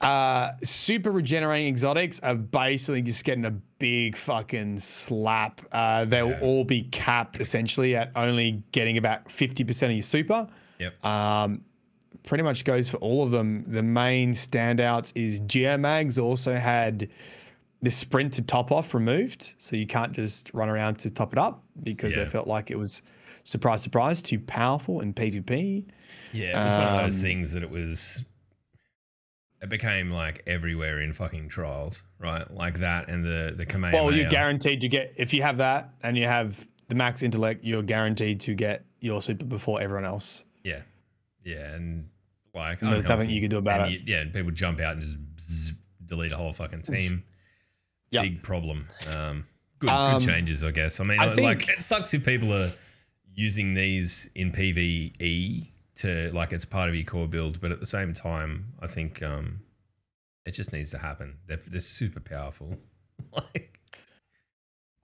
[0.00, 5.60] Uh, super regenerating exotics are basically just getting a big fucking slap.
[5.70, 6.40] Uh, they'll Yeah.
[6.40, 10.48] all be capped essentially at only getting about 50% of your super.
[10.80, 11.04] Yep.
[11.06, 11.62] Um,
[12.24, 13.64] pretty much goes for all of them.
[13.66, 17.08] The main standouts is Geomags also had
[17.82, 21.38] the sprint to top off removed, so you can't just run around to top it
[21.38, 22.24] up because Yeah.
[22.24, 23.02] they felt like it was
[23.44, 25.84] surprise, surprise, too powerful in PvP.
[26.32, 28.24] Yeah, it was one of those Um, things that it was.
[29.60, 32.48] It became like everywhere in fucking trials, right?
[32.52, 34.04] Like that and the the Kamehameha.
[34.04, 37.64] Well, you're guaranteed to get if you have that and you have the max intellect,
[37.64, 40.42] you're guaranteed to get your super before everyone else.
[40.64, 40.82] Yeah,
[41.44, 42.08] yeah, and
[42.54, 44.00] like there's nothing you can do about And it.
[44.02, 45.72] you- yeah, people jump out and just zzz,
[46.04, 47.24] delete a whole fucking team.
[48.10, 48.22] Yep.
[48.24, 48.88] Big problem.
[49.06, 49.46] Um,
[49.78, 51.00] good, Um, good changes, I guess.
[51.00, 52.72] I mean, I like think- it sucks if people are
[53.34, 57.86] using these in PVE to like it's part of your core build, but at the
[57.86, 59.60] same time, I think um,
[60.44, 61.38] It just needs to happen.
[61.46, 62.76] They're, they're super powerful.
[63.32, 63.78] like,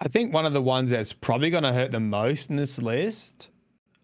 [0.01, 2.79] I think one of the ones that's probably going to hurt the most in this
[2.79, 3.49] list,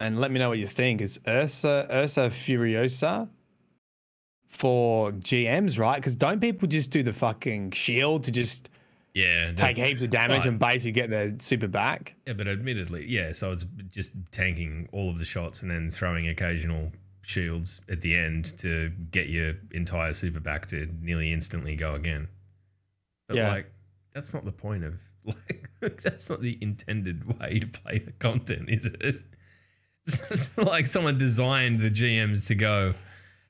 [0.01, 3.29] and let me know what you think, is Ursa Ursa Furiosa
[4.59, 5.97] for GMs, right?
[5.97, 8.69] Because don't people just do the fucking shield to just
[9.15, 10.47] yeah, take heaps of damage Right.
[10.49, 12.15] and basically get their super back?
[12.27, 13.33] Yeah, but admittedly, yeah.
[13.33, 18.15] So it's just tanking all of the shots and then throwing occasional shields at the
[18.15, 22.29] end to get your entire super back to nearly instantly go again.
[23.29, 23.49] But Yeah.
[23.51, 23.73] like,
[24.13, 28.69] that's not the point of like that's not the intended way to play the content,
[28.71, 29.21] is it?
[30.07, 32.93] It's like someone designed the GMs to go,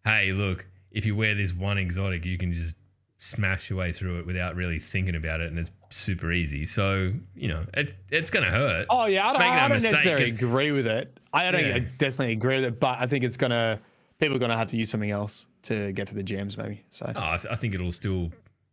[0.05, 2.75] hey, look, if you wear this one exotic, you can just
[3.19, 6.65] smash your way through it without really thinking about it, and it's super easy.
[6.65, 8.87] So you know, it, it's gonna hurt.
[8.89, 11.19] Oh yeah, I don't, I don't necessarily agree with it.
[11.33, 11.79] I don't Yeah.
[11.99, 13.81] definitely agree with it, but I think it's gonna
[14.19, 16.85] people are gonna have to use something else to get through the GMs, maybe.
[16.91, 18.31] So Oh, I, th- I think it'll still.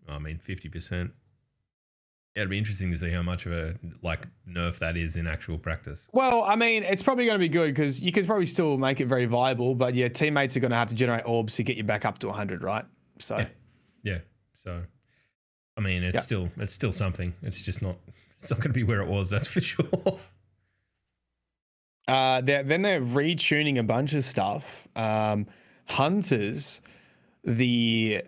[0.07, 1.11] I mean, fifty percent.
[2.35, 5.27] Yeah, it'd be interesting to see how much of a like nerf that is in
[5.27, 6.07] actual practice.
[6.13, 9.01] Well, I mean, it's probably going to be good because you could probably still make
[9.01, 11.75] it very viable, but your teammates are going to have to generate orbs to get
[11.75, 12.85] you back up to 100, right?
[13.19, 13.47] So, Yeah.
[14.03, 14.17] Yeah.
[14.53, 14.81] So,
[15.75, 16.21] I mean, it's Yeah.
[16.21, 17.33] still it's still something.
[17.41, 17.97] It's just not.
[18.39, 19.29] It's not going to be where it was.
[19.29, 20.19] That's for sure.
[22.07, 24.87] uh, they're, then they're retuning a bunch of stuff.
[24.95, 25.47] Um,
[25.87, 26.81] hunters,
[27.43, 28.23] the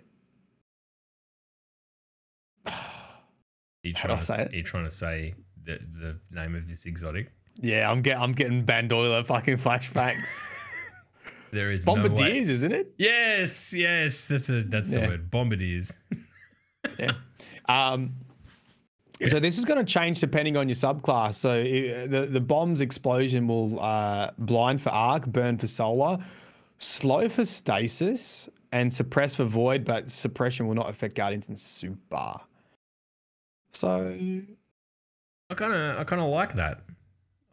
[3.84, 4.54] you How do I trying to say it?
[4.54, 7.32] Are you trying to say the the name of this exotic?
[7.62, 10.40] yeah, I'm getting I'm getting Bandoila fucking flashbacks.
[11.52, 11.94] There is no.
[11.94, 12.96] Bombardiers, isn't it?
[12.98, 15.30] Yes, yes, that's a that's the word.
[15.30, 15.92] Bombardiers.
[17.00, 17.12] Yeah.
[17.70, 18.14] Um,
[19.30, 21.36] So this is going to change depending on your subclass.
[21.36, 26.18] So uh, the the bomb's explosion will uh, blind for arc, burn for solar,
[26.80, 29.86] slow for stasis, and suppress for void.
[29.86, 32.42] But suppression will not affect guardians and super.
[33.74, 34.18] So
[35.50, 36.82] I kind of I kind of like that.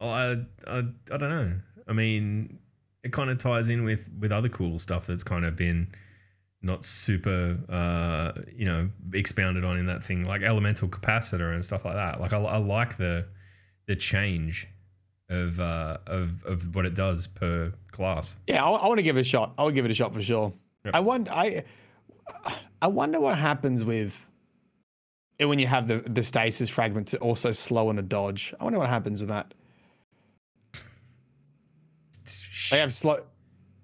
[0.00, 1.52] I, I I don't know.
[1.88, 2.58] I mean,
[3.02, 5.88] it kind of ties in with with other cool stuff that's kind of been
[6.62, 11.86] not super uh you know expounded on in that thing like elemental capacitor and stuff
[11.86, 13.24] like that like i, I like the
[13.86, 14.68] the change
[15.30, 19.16] of uh of of what it does per class yeah, I, I want to give
[19.16, 19.54] it a shot.
[19.56, 20.52] I would give it a shot for sure.
[20.84, 20.94] Yep.
[20.94, 21.30] I wonder.
[21.30, 21.64] I
[22.82, 24.26] I wonder what happens with
[25.48, 28.52] when you have the the stasis fragment to also slow on a dodge.
[28.60, 29.52] I wonder what happens with that.
[32.70, 33.20] They have slow.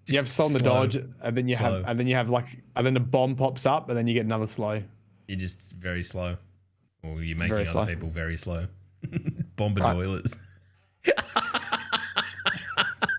[0.08, 1.78] You have slow on the dodge, and then you Slow.
[1.78, 4.14] have, and then you have like, and then the bomb pops up, and then you
[4.14, 4.80] get another slow.
[5.26, 6.36] you're just very slow
[7.02, 7.86] or you're making Very other slow.
[7.86, 8.66] people very slow
[9.56, 10.38] bombardoilers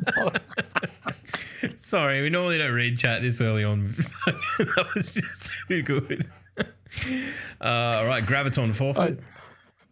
[1.75, 3.89] Sorry, we normally don't read chat this early on.
[4.27, 6.29] that was just too good.
[7.61, 7.63] Uh,
[7.97, 9.19] all right, Graviton forfeit.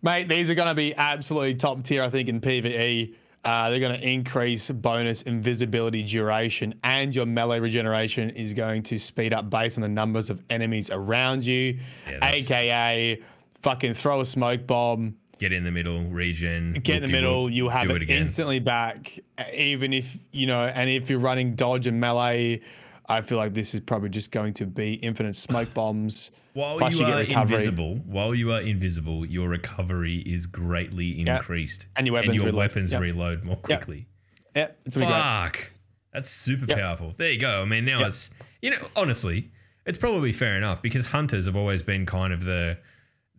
[0.01, 3.15] Mate, these are going to be absolutely top tier, I think, in PvE.
[3.43, 8.97] Uh, they're going to increase bonus invisibility duration, and your melee regeneration is going to
[8.97, 11.79] speed up based on the numbers of enemies around you.
[12.09, 13.21] Yeah, AKA,
[13.61, 16.73] fucking throw a smoke bomb, Get in the middle, regen.
[16.73, 19.19] get in the middle, you have do it, instantly back.
[19.37, 22.61] uh, Even if you know, and if you're running dodge and melee,
[23.07, 26.31] I feel like this is probably just going to be infinite smoke bombs.
[26.53, 31.85] While plus you, you are invisible, while you are invisible, your recovery is greatly increased,
[31.97, 32.57] And your weapons and your reload.
[32.57, 33.01] weapons Yep.
[33.01, 34.07] reload more quickly.
[34.55, 35.21] Yep, it's gonna be great.
[35.21, 35.71] Fuck,
[36.13, 36.77] that's super Yep.
[36.79, 37.13] powerful.
[37.17, 37.61] There you go.
[37.61, 38.07] I mean, now Yep.
[38.07, 38.29] it's
[38.61, 39.51] you know honestly,
[39.85, 42.77] it's probably fair enough because hunters have always been kind of the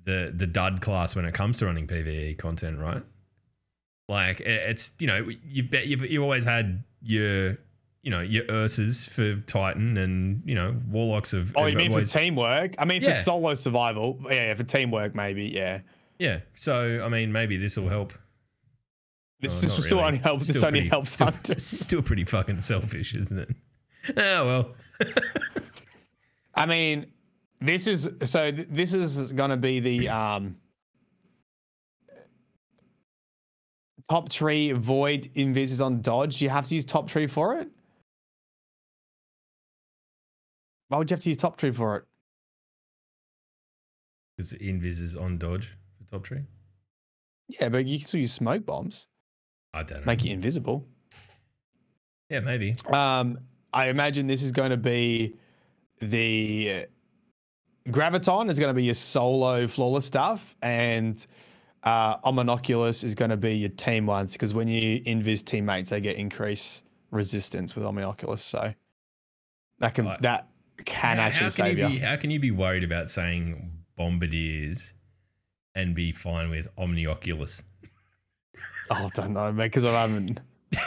[0.05, 3.03] the the dud class when it comes to running PVE content, right?
[4.09, 7.57] Like it's you know you bet you've, you've always had your
[8.07, 12.13] you know your Ursas for Titan and you know Warlocks of Oh, you mean always-
[12.13, 12.77] for teamwork?
[12.79, 13.09] I mean Yeah.
[13.11, 14.21] for solo survival.
[14.31, 15.47] Yeah, for teamwork maybe.
[15.47, 15.81] Yeah.
[16.21, 16.41] Yeah.
[16.55, 18.13] So I mean, maybe this will help.
[19.41, 20.07] This, Oh, still really.
[20.07, 20.47] only helps.
[20.47, 21.33] This only pretty- helps still.
[21.59, 23.49] Still pretty fucking selfish, isn't it?
[24.17, 24.75] Oh well.
[26.55, 27.07] I mean,
[27.61, 28.53] this is so.
[28.53, 30.57] th- This is gonna be the um
[34.09, 36.41] top tree void invis on dodge.
[36.41, 37.69] You have to use top tree for it?
[40.89, 42.05] Why would you have to use top tree for it?
[44.37, 46.43] Because Invis is on dodge for top tree.
[47.49, 49.07] Yeah, but you can still use smoke bombs.
[49.73, 50.07] I don't know.
[50.07, 50.87] Make you invisible.
[52.31, 52.77] Yeah, maybe.
[52.93, 53.39] Um,
[53.73, 55.37] I imagine this is going to be
[56.01, 56.87] the
[57.89, 61.25] Graviton is going to be your solo flawless stuff, and
[61.85, 66.01] uh, Ominoculus is going to be your team ones because when you invis teammates, they
[66.01, 68.41] get increased resistance with Ominoculus.
[68.41, 68.75] So
[69.79, 70.21] that can Right.
[70.23, 70.49] that
[70.85, 71.99] can How- actually save you you.
[72.01, 74.93] be, how can you be worried about saying bombardiers
[75.75, 77.63] and be fine with omnioculus?
[78.91, 80.41] Oh, I don't know, man, because I haven't.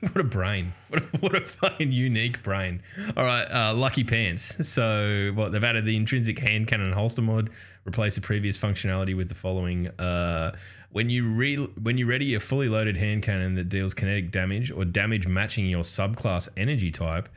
[0.00, 0.72] what a brain!
[0.88, 2.82] What a, what a fucking unique brain!
[3.16, 4.66] All right, uh, lucky pants.
[4.66, 7.50] So what they've added the intrinsic hand cannon holster mod,
[7.86, 10.56] replace the previous functionality with the following: uh,
[10.90, 14.70] when you re- when you ready a fully loaded hand cannon that deals kinetic damage
[14.70, 17.28] or damage matching your subclass energy type.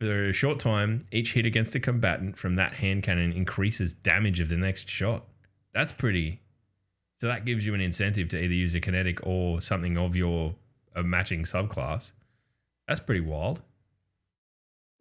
[0.00, 4.40] For a short time, each hit against a combatant from that hand cannon increases damage
[4.40, 5.24] of the next shot.
[5.72, 6.40] That's pretty.
[7.18, 10.54] So that gives you an incentive to either use a kinetic or something of your
[10.94, 12.12] a matching subclass.
[12.88, 13.62] That's pretty wild.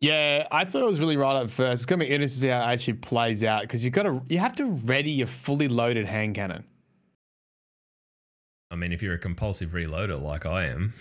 [0.02, 1.82] Yeah, I thought it was really right at first.
[1.82, 4.40] It's gonna be interesting to see how it actually plays out because you gotta you
[4.40, 6.64] have to ready your fully loaded hand cannon.
[8.72, 10.94] I mean, if you're a compulsive reloader like I am,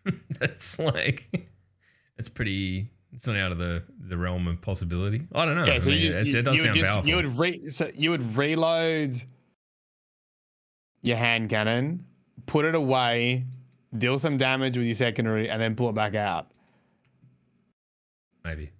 [0.38, 1.28] that's like
[2.18, 2.90] it's pretty.
[3.14, 5.26] It's not out of the the realm of possibility.
[5.34, 5.64] I don't know.
[5.64, 7.08] Yeah, I so mean, you, you- it does sound just, powerful.
[7.08, 9.14] You would re, so you would reload
[11.00, 12.04] your hand cannon,
[12.46, 13.44] put it away,
[13.96, 16.50] deal some damage with your secondary, and then pull it back out.
[18.44, 18.70] Maybe.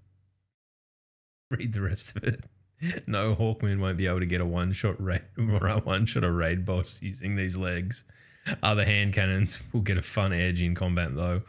[1.50, 2.44] Read the rest of it.
[3.08, 6.64] No, Hawkmoon won't be able to get a one shot raid, one shot a raid
[6.64, 8.04] boss using these legs.
[8.62, 11.42] Other hand cannons will get a fun edge in combat though.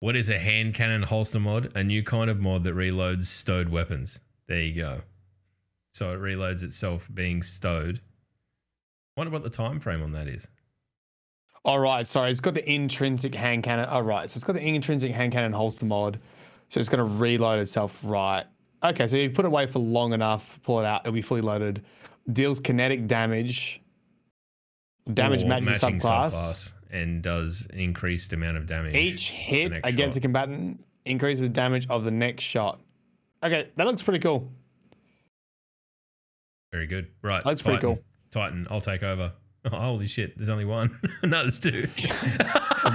[0.00, 1.72] What is a hand cannon holster mod?
[1.74, 4.20] A new kind of mod that reloads stowed weapons.
[4.48, 5.00] There you go.
[5.92, 8.00] So it reloads itself being stowed.
[9.16, 10.48] Wonder what the time frame on that is.
[11.64, 13.86] All right, sorry, it's got the intrinsic hand cannon.
[13.86, 16.20] All right, so it's got the intrinsic hand cannon holster mod,
[16.68, 17.98] so it's gonna reload itself.
[18.02, 18.44] Right.
[18.82, 21.40] Okay, so you put it away for long enough, pull it out, it'll be fully
[21.40, 21.82] loaded.
[22.30, 23.80] Deals kinetic damage.
[25.14, 26.73] Damage Or matching, subclass.
[26.94, 28.94] And does an increased amount of damage.
[28.94, 30.16] Each hit against shot.
[30.16, 32.80] a combatant increases the damage of the next shot.
[33.42, 34.50] Okay, that looks pretty cool.
[36.72, 37.08] Very good.
[37.22, 37.42] Right.
[37.44, 37.96] That's pretty Titan.
[37.96, 38.04] cool.
[38.30, 39.32] Titan, I'll take over.
[39.72, 40.36] Oh, holy shit.
[40.36, 40.90] There's only one.
[41.22, 41.88] no, there's two.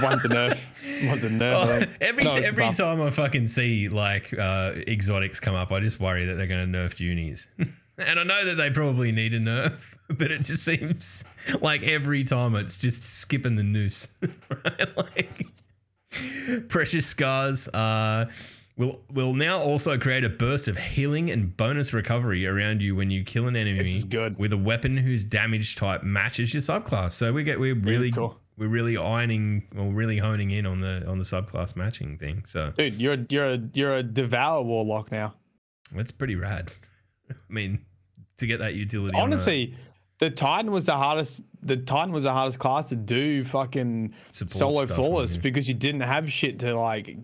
[0.00, 0.56] One's a nerf.
[1.04, 1.52] One's a nerf.
[1.90, 2.76] Oh, every No, every buff.
[2.76, 6.70] time I fucking see like uh, exotics come up, I just worry that they're going
[6.72, 7.48] to nerf Junies.
[7.58, 11.24] and I know that they probably need a nerf, but it just seems
[11.60, 14.08] like every time it's just skipping the noose.
[14.50, 14.96] right?
[14.96, 15.46] Like
[16.68, 18.30] precious scars uh,
[18.76, 23.10] will will now also create a burst of healing and bonus recovery around you when
[23.10, 24.38] you kill an enemy This is good.
[24.38, 27.12] with a weapon whose damage type matches your subclass.
[27.12, 28.38] So we get we're really cool.
[28.56, 32.44] we're really ironing or really honing in on the on the subclass matching thing.
[32.46, 35.34] So Dude, you're a, you're a you're a devour warlock now.
[35.94, 36.70] that's pretty rad.
[37.30, 37.84] I mean,
[38.38, 39.14] to get that utility.
[39.16, 39.76] on Honestly,
[40.20, 41.42] the Titan was the hardest.
[41.62, 46.02] The Titan was the hardest class to do fucking Support solo flawless because you didn't
[46.02, 47.16] have shit to like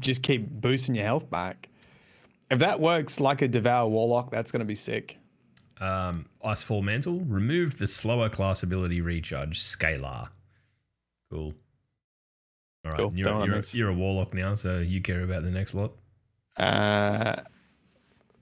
[0.00, 1.68] just keep boosting your health back.
[2.50, 5.18] If that works like a devour warlock, that's gonna be sick.
[5.80, 10.28] um, Icefall Mantle removed the slower class ability recharge scalar.
[11.30, 11.54] Cool.
[12.84, 13.12] All right, Cool.
[13.14, 15.50] you're, Don't know what that you're, you're a warlock now, so you care about the
[15.50, 15.92] next lot.
[16.56, 17.36] Uh,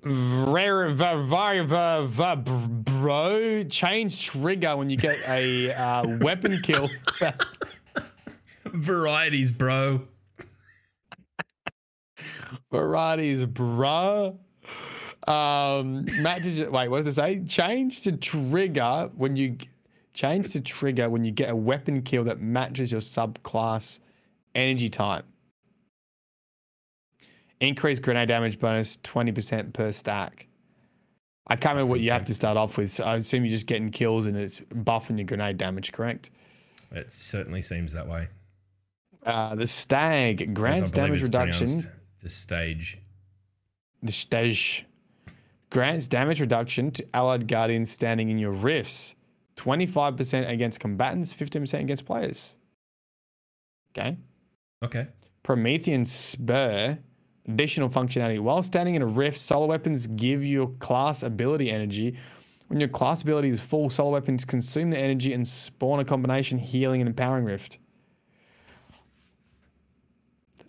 [0.05, 0.95] rare,
[2.45, 6.88] bro, change trigger when you get a uh, weapon kill.
[8.67, 10.01] Verity's Brow.
[12.71, 14.37] Varieties, bruh.
[15.29, 16.59] Um, matches.
[16.69, 17.45] Wait, what does it say?
[17.45, 19.57] Change to trigger when you
[20.15, 24.01] change to trigger when you get a weapon kill that matches your subclass
[24.55, 25.25] energy type.
[27.62, 30.48] Increase grenade damage bonus twenty percent per stack.
[31.46, 32.90] I can't remember what you have to start off with.
[32.90, 36.31] So I assume you're just getting kills and it's buffing your grenade damage, correct?
[36.90, 38.29] It certainly seems that way.
[39.25, 41.68] Uh, the stag grants damage reduction.
[42.20, 42.98] The stage.
[44.03, 44.85] The stage
[45.70, 49.14] grants damage reduction to allied guardians standing in your rifts.
[49.57, 52.57] 25% against combatants, 15% against players.
[53.90, 54.16] Okay.
[54.83, 55.07] Okay.
[55.42, 56.98] Promethean Spur,
[57.48, 58.38] additional functionality.
[58.40, 62.17] While standing in a rift, solar weapons give your class ability energy.
[62.69, 66.58] When your class ability is full, solar weapons consume the energy and spawn a combination
[66.58, 67.79] healing and empowering rift.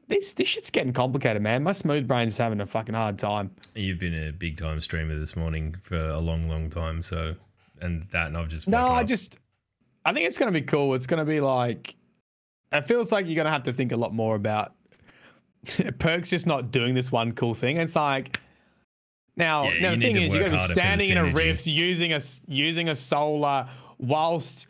[0.07, 1.63] This, this shit's getting complicated, man.
[1.63, 3.51] My smooth brain's having a fucking hard time.
[3.73, 7.01] You've been a big time streamer this morning for a long, long time.
[7.01, 7.35] So,
[7.81, 9.07] and that, and I've just No, I up.
[9.07, 9.37] just
[10.05, 10.93] I think it's gonna be cool.
[10.93, 11.95] It's gonna be like
[12.73, 14.73] it feels like you're gonna have to think a lot more about
[15.99, 17.77] perks just not doing this one cool thing.
[17.77, 18.39] It's like
[19.35, 21.25] now, Yeah, now the thing is, you're gonna be harder for the standing in a
[21.31, 24.67] rift using a using a solar whilst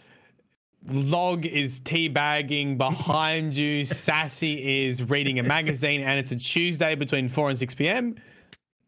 [0.88, 3.86] log is teabagging behind you.
[3.86, 8.16] Sassy is reading a magazine, and it's a Tuesday between four and six p.m.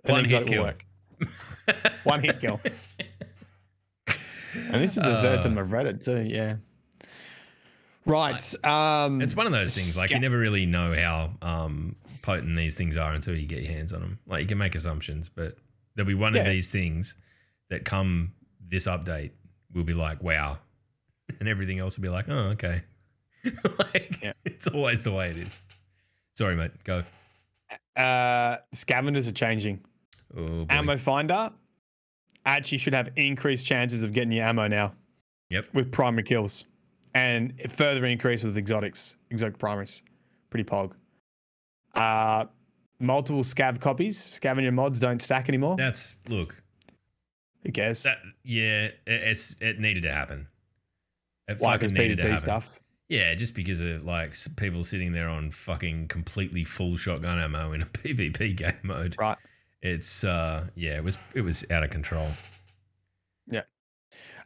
[0.05, 0.63] an One hit kill.
[0.63, 0.85] work.
[2.03, 2.59] One hit kill.
[4.71, 6.21] And this is the third Uh, time I've read it too.
[6.21, 6.55] Yeah.
[8.05, 8.65] Right.
[8.65, 9.97] Um, It's one of those things.
[9.97, 13.71] Like you never really know how um, potent these things are until you get your
[13.71, 14.19] hands on them.
[14.27, 15.57] Like you can make assumptions, but
[15.95, 17.15] there'll be one of these things
[17.69, 18.33] that come
[18.67, 19.31] this update
[19.73, 20.57] will be like, wow,
[21.39, 22.81] and everything else will be like, oh, okay.
[23.79, 24.33] like Yeah.
[24.43, 25.61] it's always the way it is.
[26.35, 26.71] Sorry, mate.
[26.83, 27.03] Go.
[27.95, 29.83] uh, scavengers are changing.
[30.37, 30.65] Oh.
[30.69, 31.51] Ammo finder
[32.45, 34.93] actually should have increased chances of getting your ammo now.
[35.49, 35.67] Yep.
[35.73, 36.65] With primary kills,
[37.15, 40.03] and further increase with exotics, exotic primaries.
[40.51, 40.91] Pretty pog.
[41.95, 42.45] Uh,
[42.99, 44.21] multiple scav copies.
[44.21, 45.77] Scavenger mods don't stack anymore.
[45.77, 46.61] That's look.
[47.63, 48.03] Who cares?
[48.03, 50.47] That yeah, it, it's it needed to happen.
[51.47, 51.73] It Why?
[51.77, 52.37] fucking needed to happen.
[52.37, 52.79] stuff.
[53.07, 57.81] Yeah, just because of like people sitting there on fucking completely full shotgun ammo in
[57.81, 59.15] a PvP game mode.
[59.17, 59.37] Right.
[59.81, 62.31] It's uh yeah, it was it was out of control.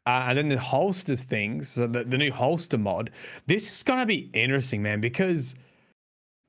[0.05, 3.11] Uh, and then the holster things, so the, the new holster mod.
[3.45, 5.53] This is gonna be interesting, man, because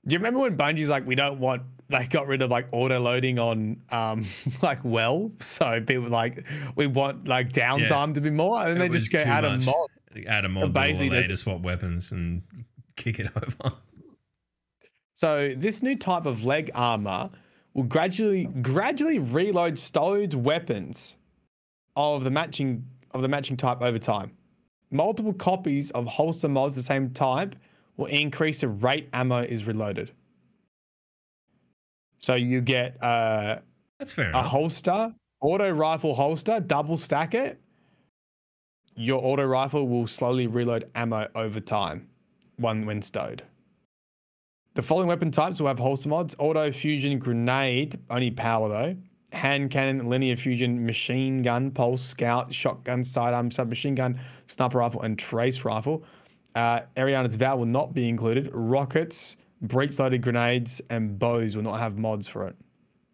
[0.07, 2.98] do you remember when Bungie's like, we don't want they got rid of like auto
[3.01, 4.24] loading on um
[4.62, 6.44] like well, so people like
[6.76, 9.66] we want like downtime to be more, and then It they just go of much.
[9.66, 10.26] mod.
[10.26, 12.42] Add a mod basically to swap weapons and
[12.96, 13.76] kick it over.
[15.14, 17.30] So this new type of leg armor
[17.74, 21.16] will gradually gradually reload stowed weapons
[21.96, 24.32] of the matching of the matching type over time.
[24.90, 27.54] Multiple copies of holster mods the same type
[27.96, 30.11] will increase the rate ammo is reloaded.
[32.18, 33.61] So you get uh,
[33.98, 34.46] That's fair a enough.
[34.46, 37.61] holster, auto rifle holster, double stack it.
[38.96, 42.08] Your auto rifle will slowly reload ammo over time,
[42.56, 43.42] one when stowed.
[44.74, 48.96] The following weapon types will have holster mods: auto fusion grenade, only power though.
[49.33, 55.18] Hand cannon, linear fusion, machine gun, pulse, scout, shotgun, sidearm, submachine gun, sniper rifle, and
[55.18, 56.03] trace rifle.
[56.55, 58.51] Uh, Eriana's Vow will not be included.
[58.53, 62.57] Rockets, breech-loaded grenades, and bows will not have mods for it.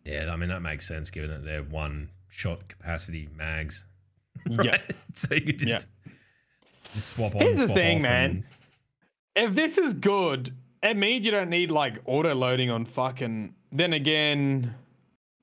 [0.07, 3.85] yeah, I mean that makes sense given that they're one shot capacity mags.
[4.49, 4.57] Yeah.
[4.73, 4.81] Right?
[5.13, 5.87] So you could just
[6.95, 7.41] just swap on.
[7.43, 8.31] Here's the thing, man.
[8.31, 8.45] and-
[9.35, 13.55] if this is good, it means you don't need like auto loading on fucking.
[13.73, 14.75] Then again,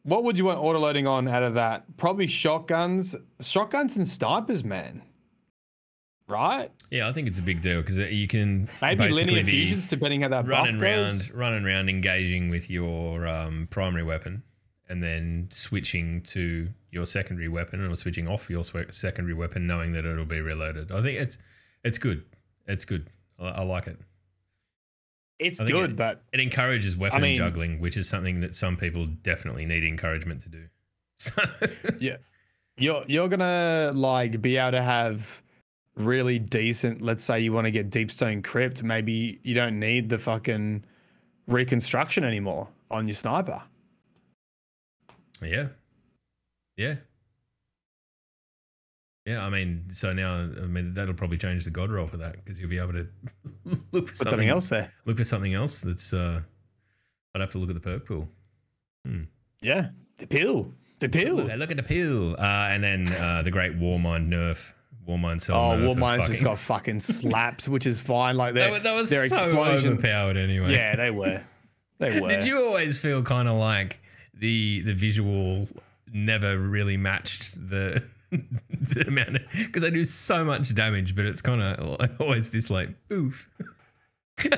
[0.03, 1.97] what would you want auto loading on out of that?
[1.97, 5.01] Probably shotguns, shotguns and snipers, man.
[6.27, 6.71] Right?
[6.89, 10.29] Yeah, I think it's a big deal because you can Maybe linear fusions, depending how
[10.29, 14.41] that running around, running around, engaging with your um, primary weapon,
[14.87, 20.05] and then switching to your secondary weapon, or switching off your secondary weapon, knowing that
[20.05, 20.91] it'll be reloaded.
[20.91, 21.37] I think it's
[21.83, 22.23] it's good.
[22.67, 23.09] It's good.
[23.37, 23.99] I, I like it.
[25.39, 29.05] It's good, it- but It encourages weapon mean- juggling, which is something that some people
[29.07, 30.67] definitely need encouragement to do.
[31.17, 31.41] So
[31.99, 32.17] yeah,
[32.77, 35.25] you're you're gonna like be able to have
[35.95, 37.01] really decent.
[37.01, 40.83] Let's say you want to get Deepstone Crypt, maybe you don't need the fucking
[41.47, 43.61] reconstruction anymore on your sniper.
[45.41, 45.67] yeah,
[46.77, 46.95] yeah,
[49.25, 49.45] yeah.
[49.45, 52.59] I mean, so now I mean that'll probably change the god roll for that because
[52.59, 53.07] you'll be able to
[53.91, 54.91] look for Put something else there.
[55.05, 56.13] Look for something else that's.
[56.13, 56.41] uh
[57.35, 58.27] I'd have to look at the perk pool.
[59.61, 61.35] Yeah, the pill, the pill.
[61.37, 64.73] Look, look at the pill, uh, and then uh, the great Warmind nerf.
[65.07, 68.37] Warmind cell Oh, Warmind's just got fucking slapped, which is fine.
[68.37, 69.93] Like wa- that was their so explosion.
[69.93, 70.71] overpowered anyway.
[70.71, 71.43] Yeah, they were.
[71.99, 72.29] They were.
[72.29, 73.99] Did you always feel kind of like
[74.33, 75.67] the the visual
[76.13, 78.01] never really matched the
[78.71, 82.89] the amount because I do so much damage, but it's kind of always this like
[83.11, 83.49] oof,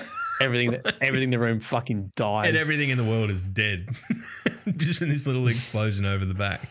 [0.41, 2.49] Everything, everything in the room fucking dies.
[2.49, 3.87] and everything in the world is dead
[4.77, 6.67] just from this little explosion over the back.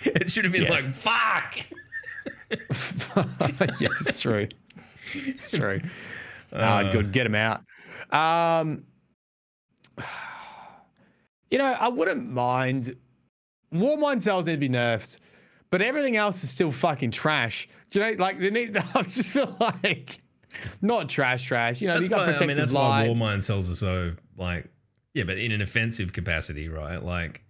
[0.00, 0.70] it should have been Yeah.
[0.70, 1.56] like fuck.
[3.80, 4.48] yes, it's true.
[5.14, 5.80] It's true.
[6.52, 7.12] Ah, Uh, good.
[7.12, 7.62] Get him out.
[8.10, 8.84] Um,
[11.50, 12.96] you know, I wouldn't mind.
[13.72, 15.18] Warmind cells need to be nerfed,
[15.70, 17.68] but everything else is still fucking trash.
[17.90, 18.76] Do you know, like they need?
[18.94, 20.22] I just feel like
[20.82, 21.80] not trash, trash.
[21.80, 23.10] You know, That's you got why, I protective mean, that's why light.
[23.10, 24.68] Warmind cells are so like,
[25.14, 27.02] yeah, but in an offensive capacity, right?
[27.02, 27.42] Like,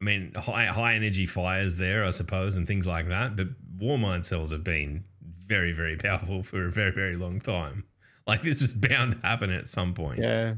[0.00, 3.36] I mean, high high energy fires there, I suppose, and things like that.
[3.36, 7.84] But Warmind cells have been very, very powerful for a very, very long time.
[8.26, 10.20] Like this was bound to happen at some point.
[10.20, 10.54] Yeah.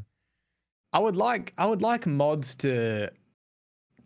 [0.93, 3.11] I would like I would like mods to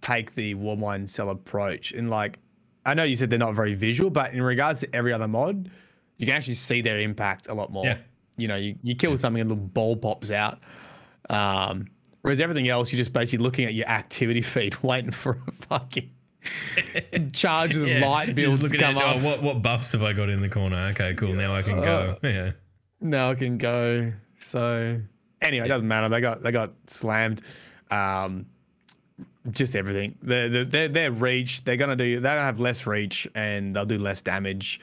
[0.03, 2.39] take the Warmind cell approach and like
[2.87, 5.70] I know you said they're not very visual, but in regards to every other mod,
[6.18, 7.85] you can actually see their impact a lot more.
[7.85, 7.97] Yeah.
[8.37, 10.59] You know, you, you kill something and a little ball pops out.
[11.30, 11.89] Um
[12.22, 16.11] Whereas everything else, you're just basically looking at your activity feed, waiting for a fucking
[17.32, 19.16] charge with Yeah, light builds to come at, up.
[19.16, 20.89] oh, what what buffs have I got in the corner?
[20.93, 21.32] Okay, cool.
[21.35, 22.16] Now I can go.
[22.22, 22.51] Uh, Yeah.
[23.01, 24.12] now I can go.
[24.39, 25.01] So
[25.43, 26.09] anyway, it doesn't matter.
[26.09, 27.43] They got they got slammed.
[27.91, 28.47] Um,
[29.51, 30.16] just everything.
[30.22, 31.64] Their their their, reach.
[31.64, 32.20] They're gonna do.
[32.20, 34.80] They're gonna have less reach and they'll do less damage.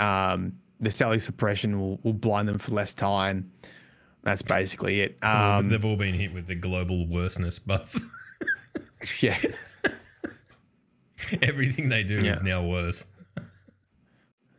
[0.00, 3.50] Um, the Sally suppression will, will blind them for less time.
[4.22, 5.18] That's basically it.
[5.22, 7.94] Um, They've all been hit with the global worseness buff.
[9.20, 9.36] yeah.
[11.42, 12.32] Everything they do Yeah.
[12.32, 13.06] is now worse.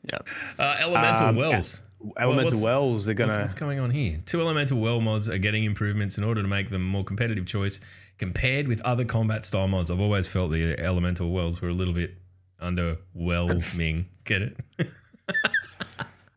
[0.08, 0.20] Yeah.
[0.60, 1.82] Uh, elemental Um, wells.
[2.20, 3.06] Elemental what's- wells.
[3.06, 3.42] They're What's, gonna.
[3.42, 4.22] what's going on here?
[4.28, 7.80] Two elemental well mods are getting improvements in order to make them more competitive choice
[8.18, 9.92] compared with other combat style mods.
[9.92, 12.18] I've always felt the elemental wells were a little bit
[12.62, 14.06] underwhelming.
[14.24, 14.58] Get it?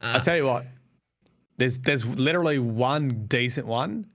[0.02, 0.66] I'll tell you what.
[1.56, 4.06] There's there's literally one decent one,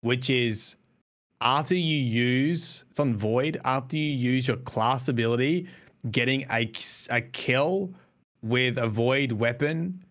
[0.00, 0.76] which is
[1.40, 3.60] after you use it's on void.
[3.64, 5.68] After you use your class ability,
[6.10, 6.70] getting a
[7.10, 7.94] a kill
[8.42, 10.04] with a void weapon,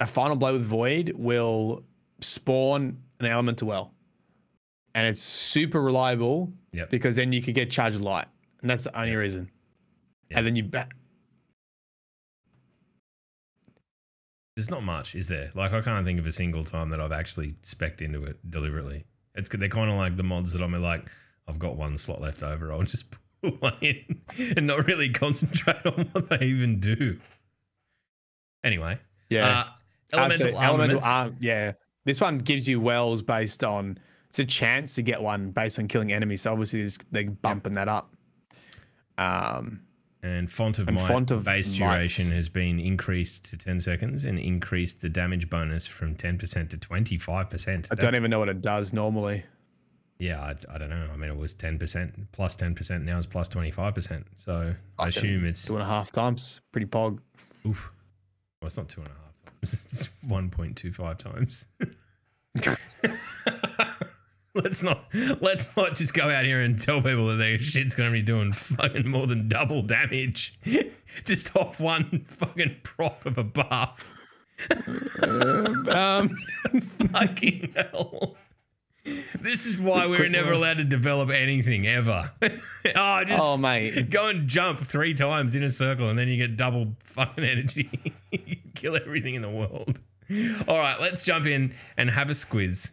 [0.00, 1.82] a final blow with void will
[2.20, 3.92] spawn an elemental well,
[4.94, 6.90] and it's super reliable Yep.
[6.90, 8.26] because then you could get charged light,
[8.60, 9.50] and that's the only reason.
[10.30, 10.38] Yeah.
[10.38, 10.88] And then you ba-
[14.56, 15.50] There's not much, is there?
[15.54, 19.04] Like I can't think of a single time that I've actually specced into it deliberately.
[19.34, 19.60] It's good.
[19.60, 21.08] they're kind of like the mods that I'm like,
[21.48, 22.72] I've got one slot left over.
[22.72, 23.06] I'll just
[23.42, 24.20] put one in
[24.56, 27.18] and not really concentrate on what they even do.
[28.62, 28.98] Anyway,
[29.30, 29.60] yeah.
[29.60, 29.64] uh,
[30.18, 31.06] elemental armaments.
[31.06, 31.72] arm- yeah.
[32.04, 33.98] This one gives you wells based on
[34.30, 36.42] it's a chance to get one based on killing enemies.
[36.42, 38.14] So obviously they're bumping that up.
[39.18, 39.82] Um,
[40.22, 44.24] And font of And might font of base duration has been increased to 10 seconds
[44.24, 47.88] and increased the damage bonus from 10% to 25%.
[47.90, 49.44] I don't even know what it does normally.
[50.18, 51.08] Yeah, I, I don't know.
[51.12, 53.02] I mean, it was 10% plus 10%.
[53.02, 54.24] Now it's plus 25%.
[54.36, 56.60] So I Fucking assume it's, two and a half times.
[56.70, 57.18] Pretty pog.
[57.66, 57.90] oof.
[58.62, 59.26] Well, it's not two and a half times.
[59.62, 61.66] It's 1.25 times.
[64.54, 65.04] let's not
[65.40, 68.52] let's not just go out here and tell people that their shit's gonna be doing
[68.52, 70.58] fucking more than double damage
[71.24, 74.12] just off one fucking prop of a buff.
[75.22, 76.36] Um,
[77.12, 78.36] fucking hell.
[79.40, 82.30] This is why we're never allowed to develop anything ever.
[82.42, 86.36] oh, just oh mate, go and jump three times in a circle and then you
[86.36, 87.88] get double fucking energy.
[88.32, 90.00] you kill everything in the world.
[90.68, 92.90] All right, let's jump in and have a squiz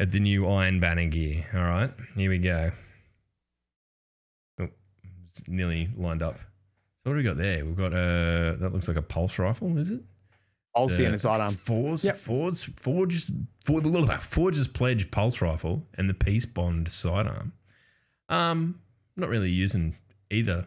[0.00, 1.46] at the new Iron Banner gear.
[1.54, 2.72] All right, here we go.
[4.60, 4.68] Oh,
[5.28, 6.38] it's nearly lined up.
[6.38, 7.64] So what do we got there?
[7.64, 10.00] We've got uh that looks like a pulse rifle, is it?
[10.74, 11.52] I'll see in the the sidearm.
[11.54, 12.16] Forge, Yep.
[12.16, 13.32] Forge, Forge's,
[13.64, 13.80] For,
[14.20, 17.52] Forge's Pledge Pulse Rifle and the Peace Bond sidearm.
[18.28, 18.80] Um,
[19.16, 19.96] not really using
[20.30, 20.66] either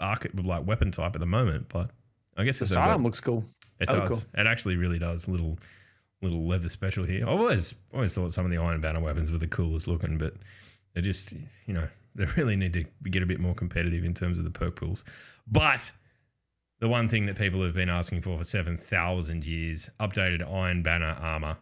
[0.00, 1.90] arc like weapon type at the moment, but
[2.38, 3.44] I guess The it's a- sidearm looks cool.
[3.78, 4.24] it does.
[4.34, 5.28] It actually really does.
[5.28, 5.58] Little
[6.22, 7.26] little leather special here.
[7.26, 10.34] I always always thought some of the Iron Banner weapons were the coolest looking, but
[10.94, 11.32] they just
[11.66, 14.50] you know they really need to get a bit more competitive in terms of the
[14.50, 15.04] perk pools.
[15.46, 15.92] But
[16.80, 20.82] the one thing that people have been asking for for seven thousand years, updated Iron
[20.82, 21.56] Banner armor.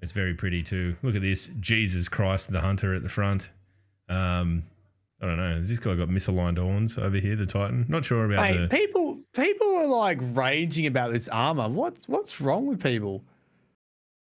[0.00, 0.94] It's very pretty too.
[1.02, 3.50] Look at this, Jesus Christ, the Hunter at the front.
[4.10, 4.62] Um,
[5.20, 5.54] I don't know.
[5.54, 7.86] Has this guy got misaligned horns over here, the Titan?
[7.88, 8.68] Not sure about the.
[8.68, 11.68] people people are like raging about this armor.
[11.68, 13.24] What what's wrong with people?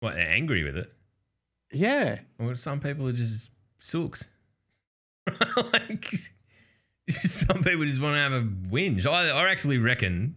[0.02, 0.91] What, they're angry with it?
[1.72, 2.20] Yeah.
[2.38, 3.49] Well, some people are just
[3.80, 4.28] silks.
[5.74, 6.10] like,
[7.10, 9.06] some people just want to have a whinge.
[9.06, 10.36] I, I actually reckon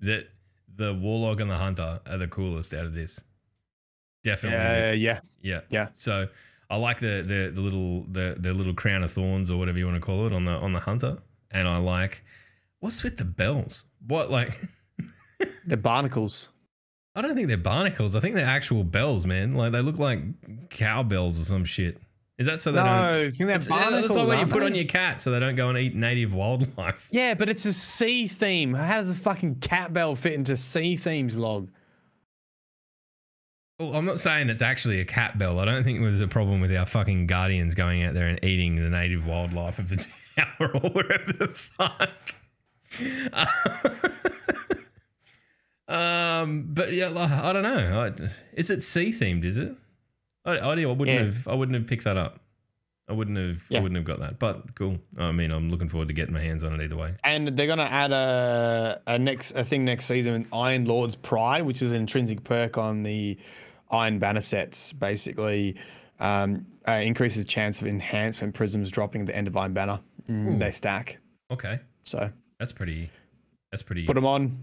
[0.00, 0.28] that
[0.74, 3.24] the Warlock and the Hunter are the coolest out of this.
[4.22, 4.90] Definitely.
[4.90, 5.20] Uh, yeah.
[5.40, 5.60] yeah.
[5.70, 5.88] yeah.
[5.94, 6.28] So
[6.70, 9.86] I like the, the the little the the little crown of thorns or whatever you
[9.86, 11.18] want to call it on the on the Hunter,
[11.50, 12.24] and I like
[12.80, 13.84] what's with the bells.
[14.06, 14.52] What like
[15.66, 16.48] The barnacles.
[17.16, 18.14] I don't think they're barnacles.
[18.14, 19.54] I think they're actual bells, man.
[19.54, 20.20] Like they look like
[20.70, 21.98] cowbells or some shit.
[22.38, 22.94] Is that so they No, don't?
[22.94, 24.02] I think they're That's, barnacles.
[24.02, 26.34] that's like what you put on your cat so they don't go and eat native
[26.34, 27.08] wildlife.
[27.12, 28.74] Yeah, but it's a sea theme.
[28.74, 31.70] How does a fucking cat bell fit into sea themes log?
[33.80, 35.58] Well, I'm not saying it's actually a cat bell.
[35.58, 38.76] I don't think there's a problem with our fucking guardians going out there and eating
[38.76, 39.96] the native wildlife of the
[40.38, 42.10] tower or wherever the fuck.
[45.88, 47.08] um, but yeah,
[47.44, 48.00] I don't know.
[48.18, 49.44] I, is it sea themed?
[49.44, 49.74] Is it?
[50.44, 51.24] I, I, I wouldn't Yeah.
[51.24, 51.48] have.
[51.48, 52.40] I wouldn't have picked that up.
[53.08, 53.62] I wouldn't have.
[53.70, 53.80] I Yeah.
[53.80, 54.38] wouldn't have got that.
[54.40, 54.98] But cool.
[55.16, 57.14] I mean, I'm looking forward to getting my hands on it either way.
[57.22, 61.82] And they're gonna add a a next a thing next season, Iron Lord's Pride, which
[61.82, 63.38] is an intrinsic perk on the
[63.90, 64.92] Iron Banner sets.
[64.92, 65.76] Basically,
[66.18, 70.00] Um, uh, increases chance of enhancement prisms dropping at the end of Iron Banner.
[70.28, 71.18] Mm, they stack.
[71.50, 73.10] Okay, So that's pretty.
[73.70, 74.06] That's pretty.
[74.06, 74.58] put them on,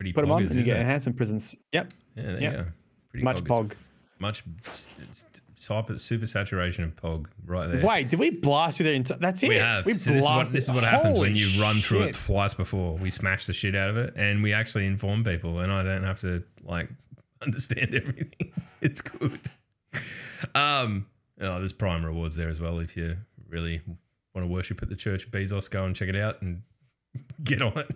[0.00, 0.80] pretty put them on, and you get it?
[0.80, 1.54] enhancement prisms.
[1.72, 2.74] Yep, Yeah, there.
[3.10, 3.72] Pretty much pog.
[4.18, 7.84] Much st- st- super, saturation of pog right there.
[7.84, 9.18] Wait, did we blast through their entire?
[9.18, 9.48] That's it.
[9.50, 9.84] We have.
[9.84, 12.54] We so this is what this is what happens when you run through it twice
[12.54, 12.96] before.
[12.96, 16.04] We smash the shit out of it, and we actually inform people, and I don't
[16.04, 16.88] have to like
[17.42, 18.52] understand everything.
[18.82, 19.38] It's good.
[20.54, 21.04] Um,
[21.38, 23.14] oh, there's prime rewards there as well if you
[23.46, 23.82] really
[24.34, 25.70] want to worship at the Church of Bezos.
[25.70, 26.62] Go and check it out and
[27.44, 27.90] get on it.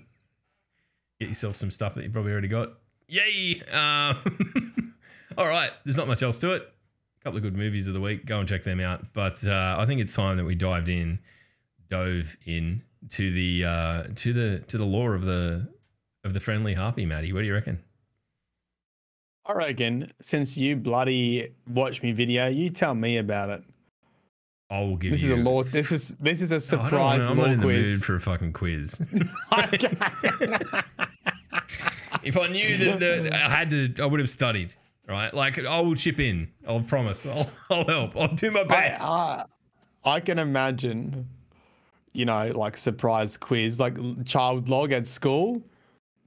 [1.21, 2.71] Get yourself some stuff that you probably already got.
[3.09, 3.63] Yay!
[3.71, 4.95] Um,
[5.39, 6.75] all right, there's not much else to it
[7.25, 8.27] a couple of good movies of the week.
[8.27, 9.13] Go and check them out.
[9.15, 11.21] But uh, I think it's time that we dived in,
[11.89, 15.69] dove in to the uh, to the to the lore of the
[16.23, 17.33] of the friendly harpy, Maddie.
[17.33, 17.83] What do you reckon?
[19.47, 23.63] I reckon since you bloody watch me video, you tell me about it.
[24.71, 25.63] I will give This is a law.
[25.65, 28.21] This is this is a No, I surprise I'm not in the mood for a
[28.21, 29.01] fucking quiz.
[32.23, 34.75] If I knew that the, I had to, I would have studied.
[35.07, 36.49] Right, like I will chip in.
[36.67, 37.27] I'll promise.
[37.27, 38.17] I'll, I'll help.
[38.17, 39.03] I'll do my I, best.
[39.03, 39.45] I,
[40.05, 41.29] I can imagine,
[42.13, 45.63] you know, like surprise quiz, like child log at school.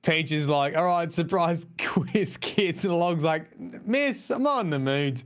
[0.03, 2.83] Teacher's like, all right, surprise quiz, kids.
[2.83, 5.23] And the log's like, miss, I'm not in the mood.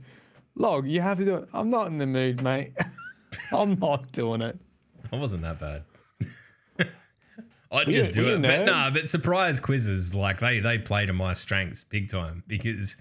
[0.54, 1.48] Log, you have to do it.
[1.52, 2.72] I'm not in the mood, mate.
[3.52, 4.58] I'm not doing it.
[5.12, 5.82] I wasn't that bad.
[7.72, 8.42] I'd just do it.
[8.42, 12.42] But no, nah, but surprise quizzes, like they they play to my strengths big time
[12.46, 12.96] because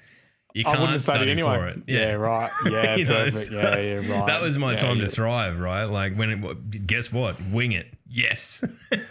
[0.53, 1.57] you can't wouldn't have studied study anyway.
[1.57, 1.79] for it.
[1.87, 2.49] Yeah, right.
[2.69, 3.37] Yeah, You know, perfect.
[3.37, 4.27] so yeah, yeah, right.
[4.27, 5.03] That was my Yeah, time yeah.
[5.05, 5.83] to thrive, right?
[5.85, 7.37] Like when it guess what?
[7.51, 7.87] Wing it.
[8.09, 8.63] Yes.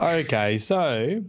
[0.00, 1.22] Okay, so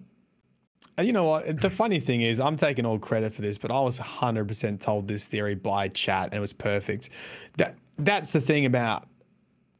[0.99, 1.61] you know what?
[1.61, 5.07] The funny thing is, I'm taking all credit for this, but I was 100% told
[5.07, 7.09] this theory by chat, and it was perfect.
[7.57, 9.07] That that's the thing about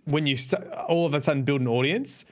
[0.05, 0.37] when you
[0.87, 2.25] all of a sudden build an audience.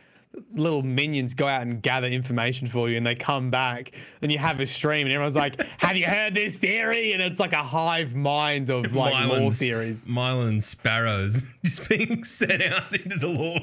[0.54, 3.92] Little minions go out and gather information for you, and they come back,
[4.22, 7.38] and you have a stream, and everyone's like, "Have you heard this theory?" And it's
[7.38, 10.08] like a hive mind of like lore Mylan's- theories.
[10.08, 13.60] Mylan sparrows just being sent out into the lore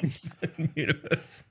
[0.75, 1.43] universe.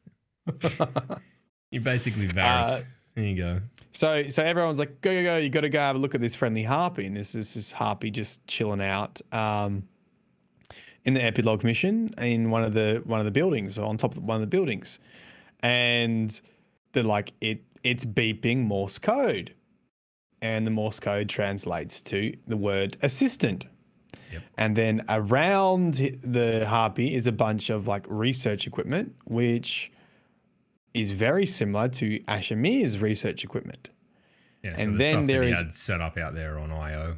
[1.72, 2.66] You're basically Varys.
[2.66, 2.80] Uh,
[3.16, 3.62] there you go.
[3.94, 5.38] So so everyone's like, go go go!
[5.38, 7.72] You got to go have a look at this friendly harpy, and this is this
[7.72, 9.88] harpy just chilling out um,
[11.08, 14.24] in the epilogue mission in one of the one of the buildings, on top of
[14.24, 15.00] one of the buildings,
[15.62, 16.40] and
[16.92, 19.54] they're like, it it's beeping Morse code,
[20.42, 23.68] and the Morse code translates to the word assistant.
[24.34, 24.44] Yep.
[24.58, 25.94] And then around
[26.24, 29.90] the harpy is a bunch of like research equipment, which
[30.94, 33.90] is very similar to Asher Mir's research equipment.
[34.62, 36.60] Yeah, so and the then stuff there that he is- had set up out there
[36.60, 37.16] on IO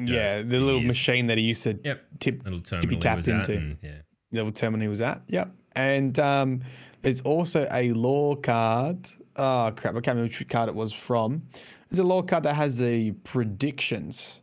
[0.00, 0.88] Yeah, the little years.
[0.88, 2.02] machine that he used to Yep.
[2.18, 3.56] tip, little to be tapped into.
[3.56, 3.90] and, yeah.
[4.30, 5.22] the little terminal he was at.
[5.28, 5.50] Yep.
[5.76, 6.60] And um,
[7.02, 9.08] there's also a lore card.
[9.36, 9.94] Oh crap!
[9.94, 11.42] I can't remember which card it was from.
[11.90, 14.40] There's a lore card that has the predictions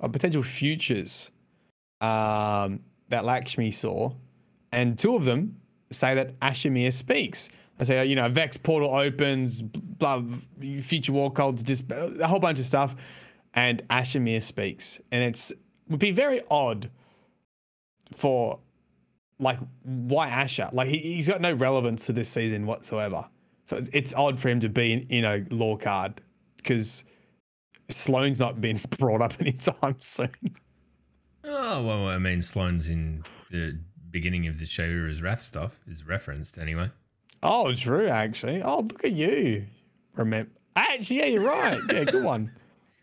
[0.00, 1.30] of potential futures
[2.00, 4.12] um, that Lakshmi saw,
[4.72, 5.56] and two of them
[5.90, 7.48] say that Asher Mir speaks.
[7.78, 10.22] They say, you know, Vex portal opens, blah,
[10.82, 12.94] future war codes, just a whole bunch of stuff,
[13.54, 15.52] and Asher Mir speaks, and it's
[15.88, 16.90] would be very odd
[18.14, 18.60] for
[19.38, 20.68] like why Asher?
[20.72, 23.26] Like he, he's got no relevance to this season whatsoever.
[23.66, 26.20] So it's- it's odd for him to be in, you know, lore card
[26.56, 27.04] because
[27.88, 30.30] Sloane's not been brought up anytime soon.
[31.44, 33.78] Oh well, I mean, Sloane's in the
[34.10, 36.90] beginning of the Shayura's Wrath stuff is referenced anyway.
[37.42, 38.62] Oh, true, actually.
[38.62, 39.66] Oh, look at you.
[40.14, 40.50] Remember?
[40.76, 41.80] Actually, yeah, you're right.
[41.90, 42.52] Yeah, good one.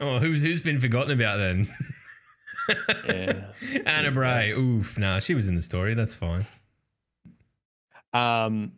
[0.00, 1.68] Oh, who's who's been forgotten about then?
[3.06, 3.44] Yeah.
[3.86, 4.52] Anna Bray.
[4.52, 5.94] Oof, nah, she was in the story.
[5.94, 6.46] That's fine.
[8.12, 8.72] Um,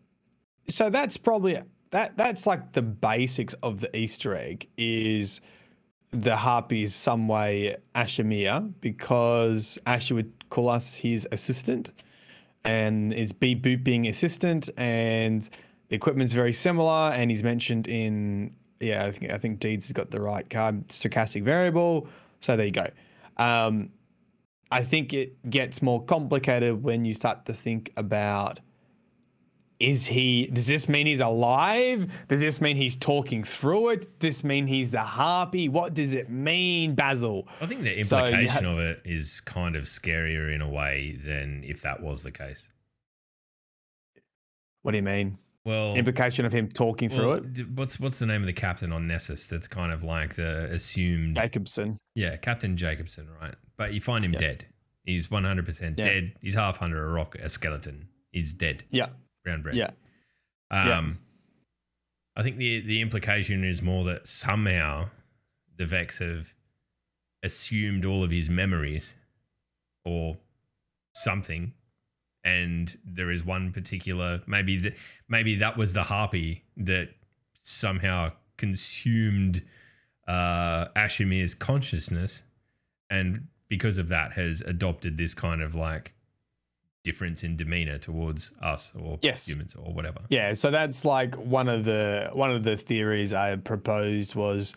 [0.68, 1.58] so that's probably
[1.90, 2.16] that.
[2.16, 4.68] That's like the basics of the Easter egg.
[4.76, 5.40] Is
[6.10, 11.92] the harpy is some way Asher Mir because Asher would call us his assistant,
[12.64, 15.48] and it's beep booping assistant, and
[15.88, 19.93] the equipment's very similar, and he's mentioned in yeah, I think I think Deeds has
[19.93, 22.09] got the right card, stochastic variable.
[22.41, 22.87] So there you go.
[23.37, 23.91] Um,
[24.70, 28.61] I think it gets more complicated when you start to think about
[29.81, 34.28] is he does this mean he's alive does this mean he's talking through it does
[34.37, 38.64] this mean he's the harpy what does it mean basil I think the So implication
[38.66, 42.31] ha- of it is kind of scarier in a way than if that was the
[42.31, 42.68] case.
[44.83, 47.68] what do you mean Well, Implication of him talking through it.
[47.74, 49.46] what's what's the name of the captain on Nessus?
[49.46, 51.36] That's kind of like the assumed.
[51.36, 51.98] Jacobson.
[52.14, 53.54] Yeah, Captain Jacobson, right?
[53.76, 54.38] But you find him Yeah.
[54.38, 54.66] dead.
[55.04, 56.32] He's one hundred percent dead.
[56.40, 58.08] He's half under a rock, a skeleton.
[58.32, 58.84] He's dead.
[58.90, 59.08] Yeah.
[59.44, 59.74] Brown bread.
[59.76, 59.90] Yeah.
[60.70, 61.12] Um, Yeah.
[62.36, 65.11] I think the the implication is more that somehow
[65.76, 66.54] the Vex have
[67.42, 69.14] assumed all of his memories
[70.04, 70.38] or
[71.14, 71.72] something,
[72.45, 74.95] and there is one particular maybe the,
[75.28, 77.09] maybe that was the harpy that
[77.62, 79.62] somehow consumed
[80.28, 82.43] uh, Asher Mir's consciousness,
[83.09, 86.12] and because of that has adopted this kind of like
[87.03, 89.49] difference in demeanor towards us or Yes.
[89.49, 90.20] humans or whatever.
[90.28, 94.74] Yeah, so that's like one of the one of the theories I proposed was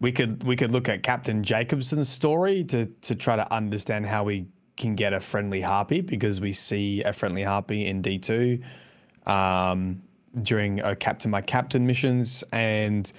[0.00, 4.24] we could we could look at Captain Jacobson's story to to try to understand how
[4.24, 4.46] we
[4.76, 8.62] can get a friendly harpy because we see a friendly harpy in D two
[9.26, 10.02] um,
[10.42, 13.12] during a Captain My Captain missions and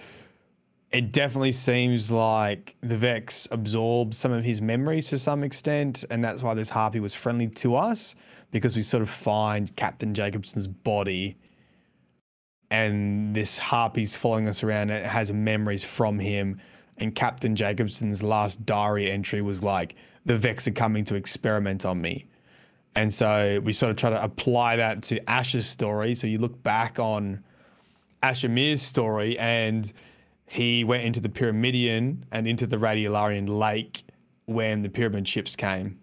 [0.95, 6.23] it definitely seems like the Vex absorbed some of his memories to some extent, and
[6.23, 8.15] that's why this harpy was friendly to us
[8.51, 11.35] because we sort of find Captain Jacobson's body,
[12.71, 14.89] and this harpy's following us around.
[14.89, 16.61] And it has memories from him,
[16.97, 19.95] and Captain Jacobson's last diary entry was like,
[20.25, 22.25] "The Vex are coming to experiment on me."
[22.95, 26.15] And so we sort of try to apply that to Ash's story.
[26.15, 27.43] So you look back on
[28.23, 29.91] Asher Mir's story, and
[30.47, 34.03] he went into the Pyramidion and into the Radiolarian Lake
[34.45, 35.99] when the pyramid ships came.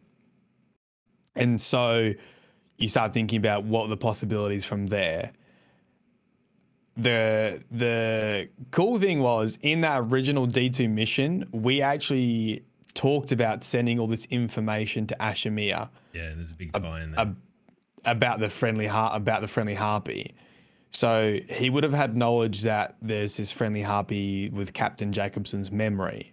[1.35, 2.13] And so
[2.77, 5.33] you start thinking about what the possibilities from there.
[6.97, 12.65] The the cool thing was in that original D2 mission, we actually
[12.95, 17.13] talked about sending all this information to Asher Mir Yeah, there's a big tie in
[17.13, 17.21] there.
[17.21, 17.37] ab-
[18.05, 20.35] about the friendly har- about the friendly harpy.
[20.91, 26.33] So he would have had knowledge that there's this friendly harpy with Captain Jacobson's memory.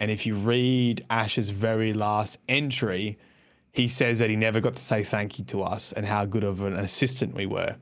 [0.00, 3.18] And if you read Ash's very last entry,
[3.72, 6.44] he says that he never got to say thank you to us and how good
[6.44, 7.74] of an assistant we were.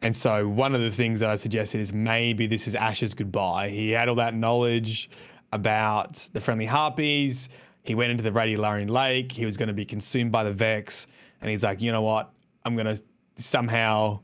[0.00, 3.68] And so one of the things that I suggested is maybe this is Ash's goodbye.
[3.68, 5.10] He had all that knowledge
[5.52, 7.48] about the friendly harpies.
[7.82, 9.32] He went into the Radiolarian Lake.
[9.32, 11.06] He was going to be consumed by the Vex.
[11.40, 12.30] And he's like, you know what?
[12.64, 13.02] I'm going to
[13.36, 14.20] somehow,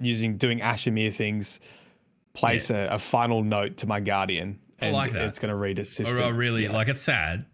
[0.00, 1.60] using doing Asher Mir things,
[2.34, 4.58] place a, a final note to my guardian.
[4.80, 5.22] I And like that.
[5.22, 6.22] it's going to read a system.
[6.22, 6.72] I really Yeah.
[6.72, 7.46] like it's sad,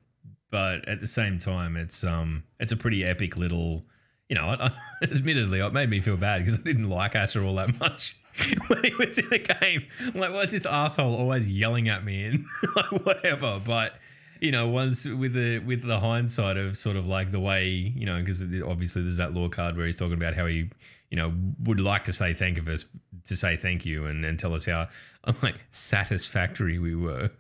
[0.51, 3.85] but at the same time, it's um, it's a pretty epic little.
[4.29, 4.67] You know, I,
[5.03, 8.17] I, admittedly, it made me feel bad because I didn't like Asher all that much
[8.69, 9.85] when he was in the game.
[10.01, 12.45] I'm like, why's this asshole always yelling at me and
[12.77, 13.61] like whatever?
[13.65, 13.97] But
[14.41, 18.07] you know, once with the with the hindsight of sort of like the way you
[18.07, 20.71] know, because obviously there's that lore card where he's talking about how he
[21.11, 21.33] you know
[21.65, 22.85] would like to say thank of us
[23.27, 24.89] to say thank you and, and tell us how
[25.43, 27.31] like satisfactory we were.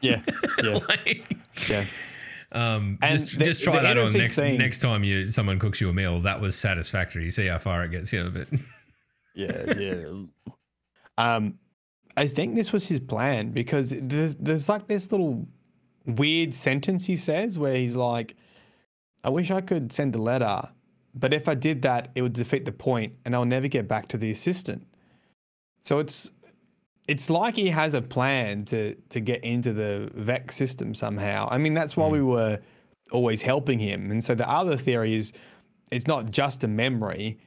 [0.00, 0.22] yeah.
[0.62, 0.78] Yeah.
[0.88, 1.36] like,
[1.68, 1.84] Yeah.
[2.52, 5.88] um, just the- just try that on next thing- next time you someone cooks you
[5.90, 6.20] a meal.
[6.20, 7.30] That was satisfactory.
[7.30, 8.30] See how far it gets you.
[8.30, 8.48] But
[9.34, 10.04] Yeah, yeah.
[11.18, 11.58] um,
[12.16, 15.46] I think this was his plan because there's there's like this little
[16.06, 18.36] weird sentence he says where he's like,
[19.24, 20.62] "I wish I could send a letter,
[21.14, 24.08] but if I did that, it would defeat the point, and I'll never get back
[24.08, 24.86] to the assistant."
[25.82, 26.30] So it's
[27.08, 31.48] it's like he has a plan to to get into the Vex system somehow.
[31.50, 32.58] I mean, that's why we were
[33.10, 34.10] always helping him.
[34.10, 35.32] And so the other theory is
[35.90, 37.38] it's not just a memory,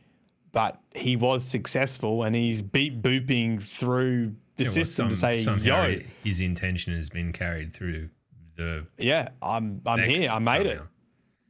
[0.55, 5.41] but he was successful and he's beat booping through the Yeah, well, system to say,
[5.41, 8.09] somehow "Yo, his intention has been carried through
[8.55, 8.87] the.
[8.97, 10.31] yeah, I'm I'm here.
[10.31, 10.81] I made it.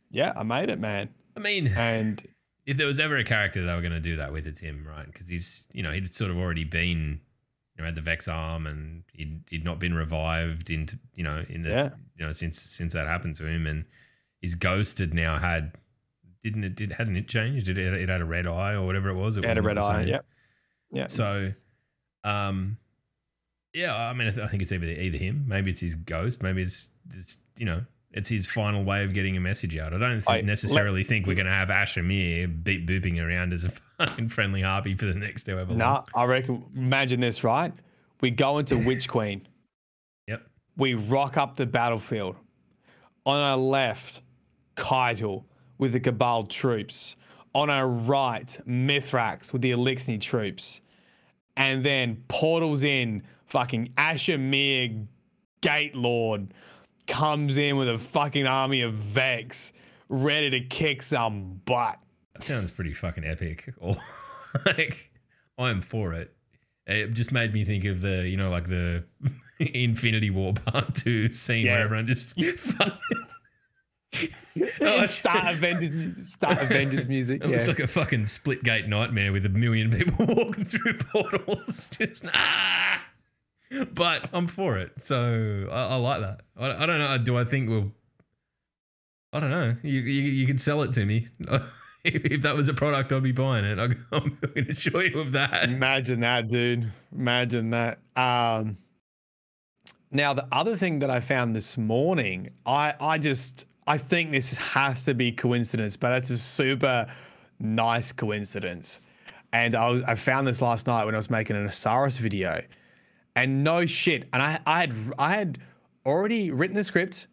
[0.10, 2.22] Yeah, I made it, man." I mean, And
[2.66, 4.86] if there was ever a character they were going to do that with, it's him,
[4.88, 5.06] right?
[5.06, 7.20] Because he's, you know, he'd sort of already been,
[7.76, 11.44] you know, had the Vex arm, and he'd he'd not been revived into, you know,
[11.48, 11.90] in the, Yeah.
[12.18, 13.86] you know, since since that happened to him, and
[14.42, 15.74] his ghost had now had,
[16.46, 16.76] didn't it?
[16.76, 17.66] Did hadn't it changed?
[17.66, 17.94] Did it?
[17.94, 19.36] It had a red eye or whatever it was.
[19.36, 20.02] It he had a red eye.
[20.04, 20.08] same.
[20.08, 20.20] Yeah,
[20.92, 21.08] yeah.
[21.08, 21.52] So,
[22.24, 22.78] um,
[23.74, 26.42] yeah, I mean, I, th- I think it's either either him, maybe it's his ghost,
[26.44, 27.82] maybe it's just you know,
[28.12, 29.94] it's his final way of getting a message out.
[29.94, 33.52] I don't th- I- necessarily think we're going to have Asher Mir beep booping around
[33.54, 35.78] as a fucking friendly harpy for the next however long.
[35.80, 36.64] Nah, I reckon.
[36.76, 37.74] Imagine this, right?
[38.22, 39.48] We go into Witch Queen.
[40.28, 40.44] Yep.
[40.78, 42.36] We rock up the battlefield.
[43.26, 44.22] On our left,
[44.78, 45.44] Caiatl
[45.78, 47.16] with the Cabal troops.
[47.54, 50.82] On our right, Mithrax with the Eliksni troops.
[51.58, 54.90] And then portals in, fucking Asher Mir
[55.62, 56.54] Gate Lord
[57.08, 59.72] comes in with a fucking army of Vex
[60.10, 61.98] ready to kick some butt.
[62.34, 63.74] That sounds pretty fucking epic.
[63.82, 63.96] Or
[64.66, 65.12] like,
[65.58, 66.34] I am for it.
[66.88, 69.04] It just made me think of the, you know, like the
[69.60, 71.76] Infinity War Part Two scene Yeah.
[71.76, 72.34] where everyone just.
[75.10, 77.44] start Avengers, start Avengers music.
[77.44, 77.52] It Yeah.
[77.54, 81.90] looks like a fucking Splitgate nightmare with a million people walking through portals.
[82.00, 83.04] Just ah.
[83.94, 86.42] But I'm for it, so I, I like that.
[86.58, 87.18] I, I don't know.
[87.18, 87.92] Do I think we'll?
[89.34, 89.76] I don't know.
[89.84, 91.28] You you, you could sell it to me.
[92.06, 93.80] if, if that was a product, I'd be buying it.
[93.80, 93.84] I,
[94.16, 95.64] I'm going to assure you of that.
[95.64, 96.90] Imagine that, dude.
[97.12, 98.00] Imagine that.
[98.16, 98.78] Um,
[100.12, 104.56] now, the other thing that I found this morning, I I just I think this
[104.58, 107.08] has to be coincidence, but it's a super
[107.60, 109.02] nice coincidence.
[109.54, 112.62] And I was I found this last night when I was making an Osiris video,
[113.36, 115.60] and no shit, and I I had I had
[116.06, 117.28] already written the script.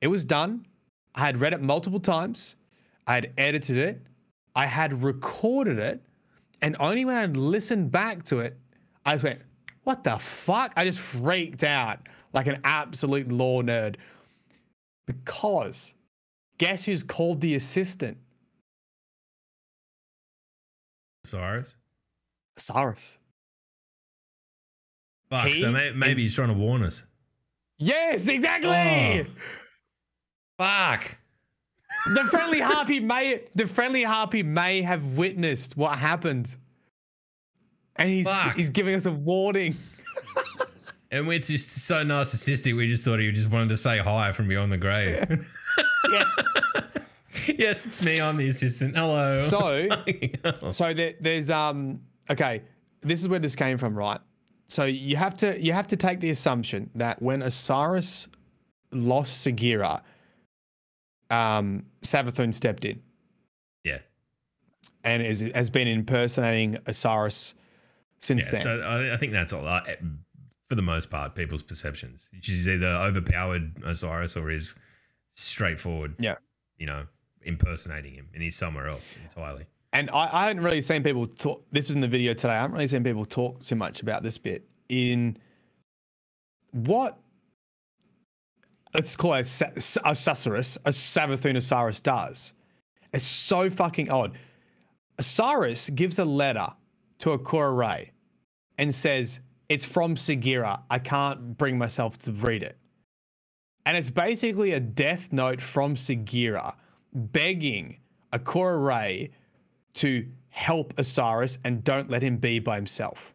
[0.00, 0.66] It was done.
[1.14, 2.56] I had read it multiple times.
[3.06, 4.02] I had edited it.
[4.54, 6.02] I had recorded it.
[6.62, 8.56] And only when I listened back to it,
[9.06, 9.40] I just went,
[9.84, 10.72] what the fuck?
[10.76, 12.00] I just freaked out
[12.32, 13.96] like an absolute lore nerd.
[15.08, 15.94] Because
[16.58, 18.18] guess who's called the assistant?
[21.24, 21.74] Cyrus.
[22.58, 23.18] Cyrus.
[25.30, 25.48] Fuck.
[25.56, 27.04] so may, maybe and- he's trying to warn us.
[27.78, 28.70] Yes, exactly.
[28.70, 29.24] Oh.
[30.58, 31.16] Fuck.
[32.12, 36.54] The friendly harpy may the friendly harpy may have witnessed what happened.
[37.96, 38.56] And he's Fuck.
[38.56, 39.76] he's giving us a warning.
[41.10, 42.76] And we're just so narcissistic.
[42.76, 45.46] We just thought he just wanted to say hi from beyond the grave.
[46.10, 46.24] Yeah.
[47.58, 48.20] yes, it's me.
[48.20, 48.96] I'm the assistant.
[48.96, 49.42] Hello.
[49.42, 49.88] So
[50.70, 52.00] So there, there's um
[52.30, 52.62] okay,
[53.00, 54.20] this is where this came from, right?
[54.68, 58.28] So you have to you have to take the assumption that when Osiris
[58.92, 60.02] lost Sagira,
[61.30, 63.00] um, Savathun stepped in
[63.84, 63.98] yeah.
[65.04, 67.54] and is, has been impersonating Osiris
[68.18, 68.52] since Yeah.
[68.52, 68.60] then.
[68.60, 69.66] So I, I think that's all.
[69.66, 69.80] Uh,
[70.68, 72.28] for the most part, people's perceptions.
[72.40, 74.74] She's either overpowered Osiris or is
[75.32, 76.14] straightforward.
[76.18, 76.36] Yeah.
[76.76, 77.06] You know,
[77.42, 79.66] impersonating him, and he's somewhere else entirely.
[79.92, 81.64] and I, I hadn't really seen people talk.
[81.72, 82.52] This was in the video today.
[82.52, 84.68] I haven't really seen people talk too much about this bit.
[84.88, 85.36] In
[86.72, 87.18] what
[88.94, 92.52] let's call it a, Sa- a a Savathun Osiris does.
[93.12, 94.36] It's so fucking odd.
[95.18, 96.68] Osiris gives a letter
[97.20, 98.12] to Ikora Rey
[98.76, 100.80] and says, It's from Sagira.
[100.90, 102.78] I can't bring myself to read it.
[103.84, 106.74] And it's basically a death note from Sagira
[107.12, 107.98] begging
[108.32, 109.30] Ikora Rey
[109.94, 113.34] to help Osiris and don't let him be by himself.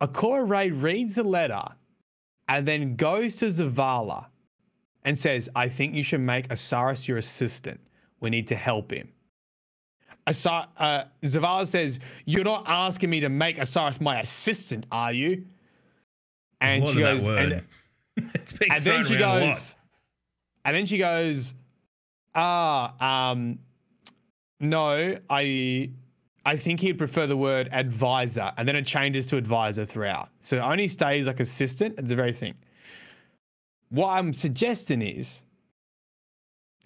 [0.00, 1.62] Ikora Rey reads the letter
[2.48, 4.26] and then goes to Zavala
[5.04, 7.80] and says, I think you should make Osiris your assistant.
[8.20, 9.12] We need to help him.
[10.26, 15.44] Asa- uh, Zavala says, You're not asking me to make Osiris my assistant, are you?
[16.60, 17.52] And she a lot of goes, and,
[18.72, 19.48] and then she around a lot.
[19.48, 19.76] goes,
[20.64, 21.54] and then she goes,
[22.34, 23.58] ah, um,
[24.58, 25.90] no, I,
[26.44, 30.28] I think he'd prefer the word advisor, and then it changes to advisor throughout.
[30.42, 31.98] So it only stays like assistant.
[31.98, 32.54] It's the very thing.
[33.90, 35.42] What I'm suggesting is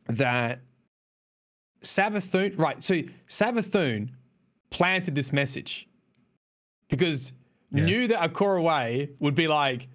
[0.09, 0.61] that
[1.83, 2.83] Savathun, right?
[2.83, 4.11] So Savathun
[4.71, 5.89] planted this message
[6.89, 7.33] because
[7.73, 7.85] Yeah.
[7.85, 9.89] knew that Ikora Rey would be like,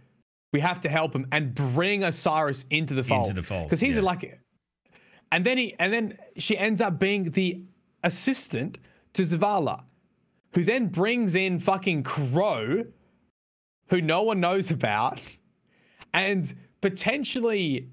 [0.53, 3.27] we have to help him and bring Osiris into the fold.
[3.29, 4.01] Into the fold, Because he's yeah.
[4.03, 4.39] like,
[5.31, 7.61] and then he, and then she ends up being the
[8.03, 8.77] assistant
[9.13, 9.83] to Zavala,
[10.53, 12.85] who then brings in fucking Crow,
[13.89, 15.19] who no one knows about,
[16.13, 17.89] and potentially,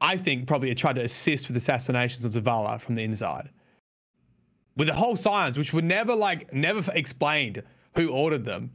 [0.00, 3.50] I think probably tried to assist with assassinations of Zavala from the inside.
[4.76, 7.62] With the whole science, which were never like never explained
[7.94, 8.72] who ordered them.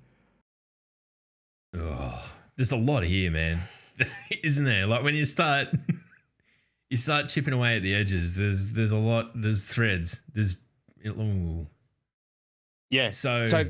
[1.76, 2.24] Oh,
[2.55, 3.61] there's a lot here, man.
[4.43, 4.88] Isn't there?
[4.88, 5.69] Like when you start,
[6.89, 8.36] you start chipping away at the edges.
[8.36, 9.32] There's there's a lot.
[9.36, 10.24] There's threads.
[10.34, 10.57] There's
[11.05, 11.67] ooh.
[12.89, 13.11] Yeah.
[13.11, 13.65] So, so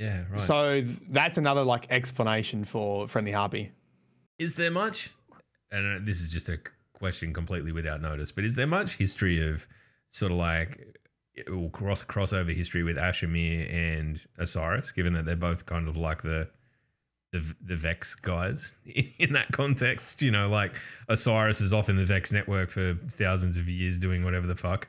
[0.00, 0.40] yeah, right.
[0.40, 3.72] so th- that's another like explanation for friendly harpy.
[4.38, 5.10] is there much?
[5.72, 6.58] And this is just a
[6.92, 9.66] question completely without notice, but is there much history of
[10.10, 10.98] sort of like
[11.50, 15.96] or cross crossover history with Asher Mir and Osiris, given that they're both kind of
[15.96, 16.48] like the
[17.32, 18.74] the the Vex guys
[19.18, 20.22] in that context?
[20.22, 20.74] You know, like
[21.08, 24.88] Osiris is off in the Vex network for thousands of years doing whatever the fuck.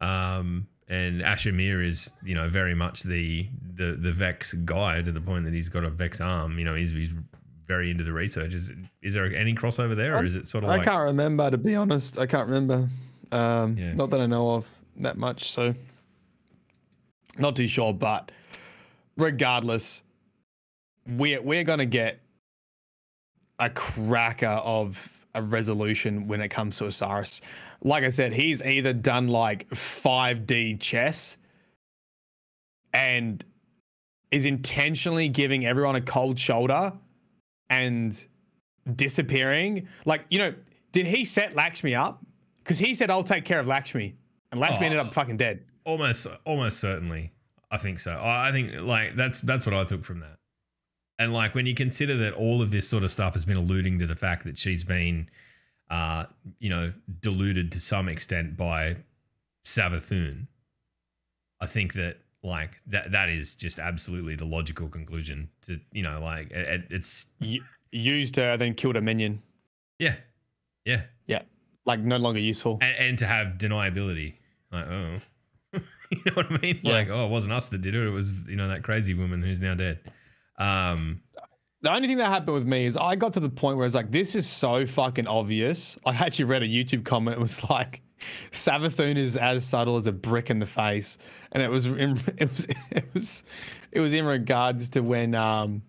[0.00, 5.12] Um, and Asher Mir is, you know, very much the the the Vex guy to
[5.12, 6.58] the point that he's got a Vex arm.
[6.58, 7.10] You know, he's he's
[7.66, 8.54] very into the research.
[8.54, 11.50] Is is there any crossover there, or is it sort of I like can't remember
[11.50, 12.18] to be honest.
[12.18, 12.88] I can't remember.
[13.32, 13.94] Um, Yeah.
[13.94, 15.50] Not that I know of that much.
[15.50, 15.74] So
[17.38, 18.30] Not too sure, but
[19.16, 20.02] regardless,
[21.06, 22.20] we're we're gonna get
[23.58, 27.40] a cracker of a resolution when it comes to Osiris.
[27.82, 31.36] Like I said, he's either done like 5D chess
[32.92, 33.44] and
[34.30, 36.92] is intentionally giving everyone a cold shoulder
[37.70, 38.26] and
[38.96, 39.88] disappearing.
[40.04, 40.54] Like, you know,
[40.92, 42.24] did he set Lakshmi up?
[42.62, 44.14] Because he said, I'll take care of Lakshmi.
[44.52, 44.90] And Lakshmi Oh.
[44.90, 45.64] ended up fucking dead.
[45.84, 47.32] Almost, almost certainly.
[47.70, 48.12] I think so.
[48.12, 50.38] I I think like that's that's what I took from that.
[51.18, 53.98] And like when you consider that all of this sort of stuff has been alluding
[53.98, 55.28] to the fact that she's been,
[55.90, 56.26] uh,
[56.60, 58.96] you know, deluded to some extent by
[59.66, 60.46] Savathun,
[61.60, 66.20] I think that like that that is just absolutely the logical conclusion to you know
[66.20, 67.26] like it, it- it's
[67.90, 69.40] used her, then killed a minion.
[69.98, 70.16] yeah,
[70.84, 71.42] yeah, Yeah.
[71.86, 72.78] Like no longer useful.
[72.82, 74.34] and, and to have deniability
[74.72, 75.20] like oh
[76.10, 76.92] you know what i mean Yeah.
[76.92, 79.42] like oh it wasn't us that did it it was you know that crazy woman
[79.42, 80.00] who's now dead
[80.58, 81.20] um
[81.82, 83.94] The only thing that happened with me is I got to the point where it's
[83.94, 85.98] like, this is so fucking obvious.
[86.06, 87.36] I actually read a YouTube comment.
[87.36, 88.00] It was like,
[88.52, 91.18] Savathun is as subtle as a brick in the face,
[91.52, 93.44] and it was in, it was it was
[93.92, 95.82] it was in regards to when um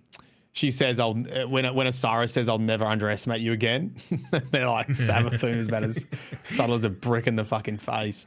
[0.54, 3.96] she says I'll when when Osiris says I'll never underestimate you again.
[4.52, 6.06] They're like Savathun is about as
[6.44, 8.26] subtle as a brick in the fucking face.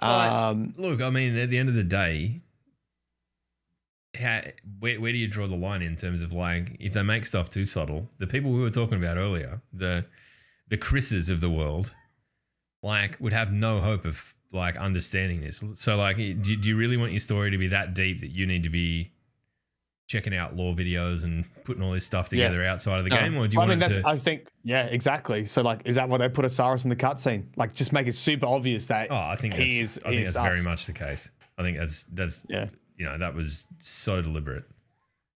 [0.00, 2.40] Um, look i mean at the end of the day
[4.18, 4.42] how,
[4.80, 7.48] where, where do you draw the line in terms of like if they make stuff
[7.48, 10.04] too subtle the people we were talking about earlier the
[10.68, 11.94] the chris's of the world
[12.82, 16.96] like would have no hope of like understanding this so like do, do you really
[16.96, 19.10] want your story to be that deep that you need to be
[20.08, 22.48] checking out lore videos and putting all this stuff Yeah.
[22.48, 23.16] together outside of the No.
[23.20, 24.50] game or do you I want mean, to I think.
[24.62, 25.46] Yeah, exactly.
[25.46, 27.46] So, like, is that why they put Osiris in the cutscene?
[27.56, 29.10] Like, just make it super obvious that.
[29.10, 29.98] oh i think that's, he is.
[30.04, 32.68] i think is that's very much the case i think that's that's Yeah.
[32.98, 34.64] you know that was so deliberate.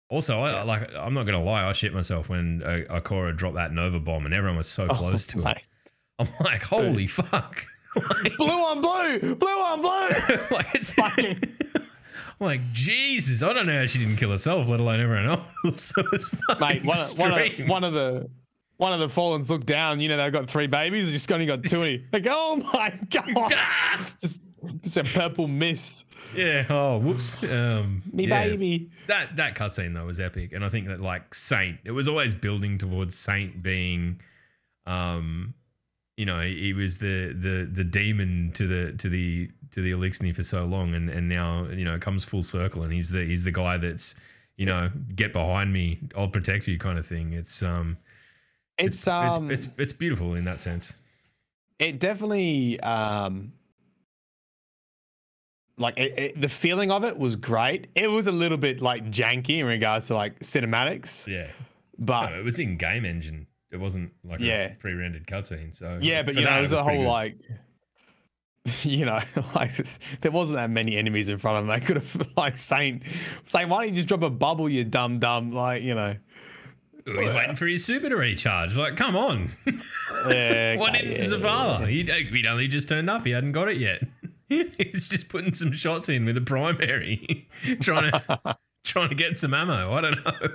[0.09, 3.71] Also, I, like I'm not gonna lie, I shit myself when uh, Ikora dropped that
[3.71, 5.57] Nova bomb and everyone was so close to it.
[6.19, 7.65] I'm like, holy fuck!
[7.95, 10.35] like, Blue on blue, blue on blue.
[10.51, 11.41] like it's Fucking-
[12.39, 13.41] I'm like Jesus.
[13.43, 15.93] I don't know how she didn't kill herself, let alone everyone else.
[16.59, 18.29] Mate, one of, one, of, one of the
[18.77, 20.01] one of the Fallens looked down.
[20.01, 21.09] You know they've got three babies.
[21.11, 21.81] Just only got two.
[21.81, 23.53] And like, oh my god!
[24.21, 24.41] Just,
[24.81, 26.03] just a purple mist.
[26.35, 26.65] yeah.
[26.69, 27.41] Oh, whoops.
[27.43, 28.43] Um, Me yeah.
[28.47, 28.89] baby.
[29.07, 32.35] That that cutscene though was epic, and I think that like Saint, it was always
[32.35, 34.19] building towards Saint being,
[34.85, 35.53] um,
[36.17, 40.33] you know, he, was the the the demon to the to the to the Eliksni
[40.35, 43.23] for so long, and and now you know it comes full circle, and he's the
[43.25, 44.15] he's the guy that's
[44.57, 47.33] you know get behind me, I'll protect you kind of thing.
[47.33, 47.97] It's um,
[48.77, 50.93] It's, um, it's it's it's beautiful in that sense.
[51.79, 53.51] it definitely um
[55.77, 57.87] like it, it- the feeling of it was great.
[57.95, 61.47] It was a little bit like janky in regards to like cinematics, Yeah,
[61.99, 63.47] but no, it was in game engine.
[63.71, 64.71] It wasn't like Yeah.
[64.71, 65.73] a pre-rendered cutscene.
[65.73, 67.07] So yeah, but you know, that, it was it a whole good.
[67.07, 67.37] like,
[68.83, 69.19] you know,
[69.55, 69.71] like
[70.21, 71.79] there wasn't that many enemies in front of them.
[71.79, 73.03] They could have like saying,
[73.45, 76.15] saying, why don't you just drop a bubble, you dumb dumb, like you know.
[77.07, 78.75] Ooh, He's waiting for his super to recharge.
[78.75, 79.49] Like, come on.
[80.27, 81.87] Yeah, What okay, is yeah, Zavala?
[81.87, 83.23] He'd, he'd uh, only just turned up.
[83.25, 84.01] He hadn't got it yet.
[84.49, 87.47] He's just putting some shots in with a primary,
[87.81, 89.93] trying to trying to get some ammo.
[89.93, 90.49] I don't know.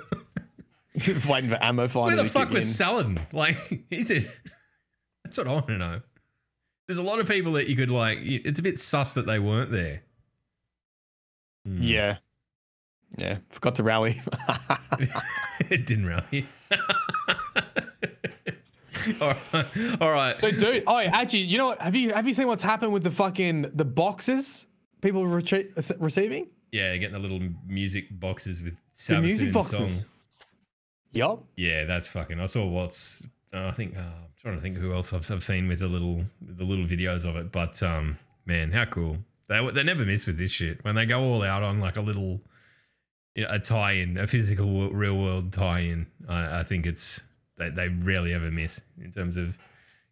[0.95, 1.13] Yeah.
[1.29, 2.73] waiting for ammo Where the to fuck kick was in.
[2.85, 3.19] Saladin?
[3.31, 4.29] Like, is it?
[5.23, 6.01] That's what I want to know.
[6.87, 8.17] There's a lot of people that you could like.
[8.21, 10.01] It's a bit sus that they weren't there.
[11.65, 11.81] Hmm.
[11.81, 12.17] Yeah,
[13.17, 13.37] yeah.
[13.49, 14.21] Forgot to rally.
[15.69, 16.47] it didn't rally.
[19.21, 20.37] all right, all right.
[20.37, 21.81] So, dude, oh, actually, you know what?
[21.81, 24.65] Have you have you seen what's happened with the fucking the boxes
[25.01, 26.47] people retrie- receiving?
[26.71, 28.77] Yeah, getting the little music boxes with
[29.07, 30.01] The music boxes.
[30.01, 30.09] Song.
[31.13, 31.43] Yup.
[31.55, 32.39] Yeah, that's fucking.
[32.39, 33.25] I saw what's.
[33.53, 35.87] Uh, I think uh, I'm trying to think who else I've, I've seen with the
[35.87, 37.51] little the little videos of it.
[37.51, 39.17] But um, man, how cool!
[39.47, 40.83] They they never miss with this shit.
[40.83, 42.39] When they go all out on like a little,
[43.35, 46.07] you know, a tie-in, a physical real world tie-in.
[46.29, 47.21] I, I think it's
[47.57, 49.59] they they rarely ever miss in terms of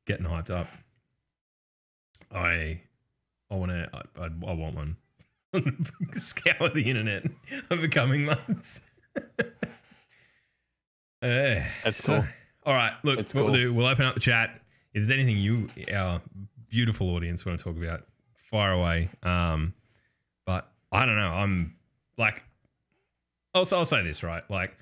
[0.06, 0.68] getting hyped up.
[2.32, 2.82] I
[3.50, 3.90] I want to.
[3.94, 4.98] I, I, I want one.
[6.14, 7.26] Scour the internet
[7.72, 8.82] over coming months.
[11.22, 12.30] Uh, That's so- cool.
[12.66, 14.52] All right, look, That's what we'll do, we'll open up the chat.
[14.94, 16.22] If there's anything you, our
[16.70, 18.06] beautiful audience, want to talk about,
[18.52, 19.10] fire away.
[19.24, 19.74] Um,
[20.46, 21.30] but I don't know.
[21.30, 21.76] I'm
[22.18, 22.44] like,
[23.56, 24.44] also I'll say this right.
[24.50, 24.78] Like,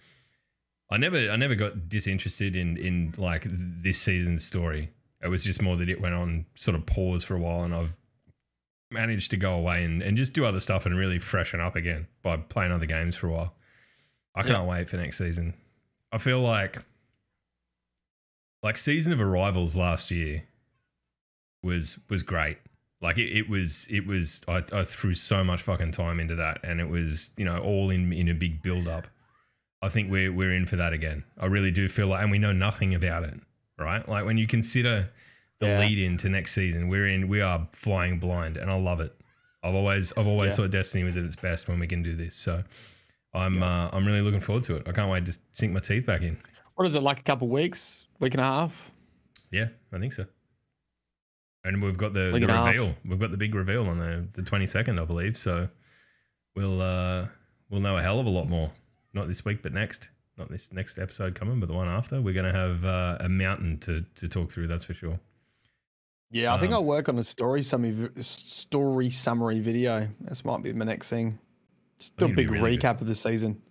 [0.90, 4.90] I never, I never got disinterested in in like this season's story.
[5.22, 7.74] It was just more that it went on sort of pause for a while, and
[7.74, 7.96] I've
[8.92, 12.08] managed to go away and, and just do other stuff and really freshen up again
[12.22, 13.54] by playing other games for a while.
[14.36, 15.54] I can't wait for next season.
[16.12, 16.78] I feel like
[18.64, 20.44] like season of arrivals last year
[21.64, 22.58] was was great.
[23.02, 26.60] Like it, it was it was I, I threw so much fucking time into that
[26.64, 29.08] and it was, you know, all in in a big build up.
[29.82, 31.24] I think we're we're in for that again.
[31.38, 33.40] I really do feel like and we know nothing about it,
[33.78, 34.08] right?
[34.08, 35.10] Like when you consider
[35.60, 35.80] the Yeah.
[35.80, 39.14] lead into next season, we're in we are flying blind and I love it.
[39.64, 40.64] I've always I've always Yeah.
[40.64, 42.36] thought Destiny was at its best when we can do this.
[42.36, 42.64] So
[43.34, 44.88] I'm uh, I'm really looking forward to it.
[44.88, 46.38] I can't wait to sink my teeth back in.
[46.76, 47.20] What is it like?
[47.20, 48.92] A couple weeks, week and a half.
[49.52, 50.26] Yeah, I think so.
[51.64, 52.68] And we've got the, the and a half.
[52.68, 52.96] reveal.
[53.06, 55.38] We've got the big reveal on the the twenty second, I believe.
[55.38, 55.68] So
[56.56, 57.28] we'll uh
[57.70, 58.72] we'll know a hell of a lot more.
[59.14, 60.10] Not this week, but next.
[60.38, 62.22] Not this next episode coming, but the one after.
[62.22, 64.68] We're gonna have uh, a mountain to to talk through.
[64.68, 65.20] That's for sure.
[66.30, 70.10] Yeah, I think Um, I'll work on a story summary story summary video.
[70.22, 71.40] This might be my next thing.
[72.00, 72.82] Just do a big really good.
[72.86, 73.62] recap of the season.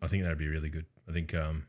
[0.00, 0.86] I think that'd be really good.
[1.08, 1.66] I think um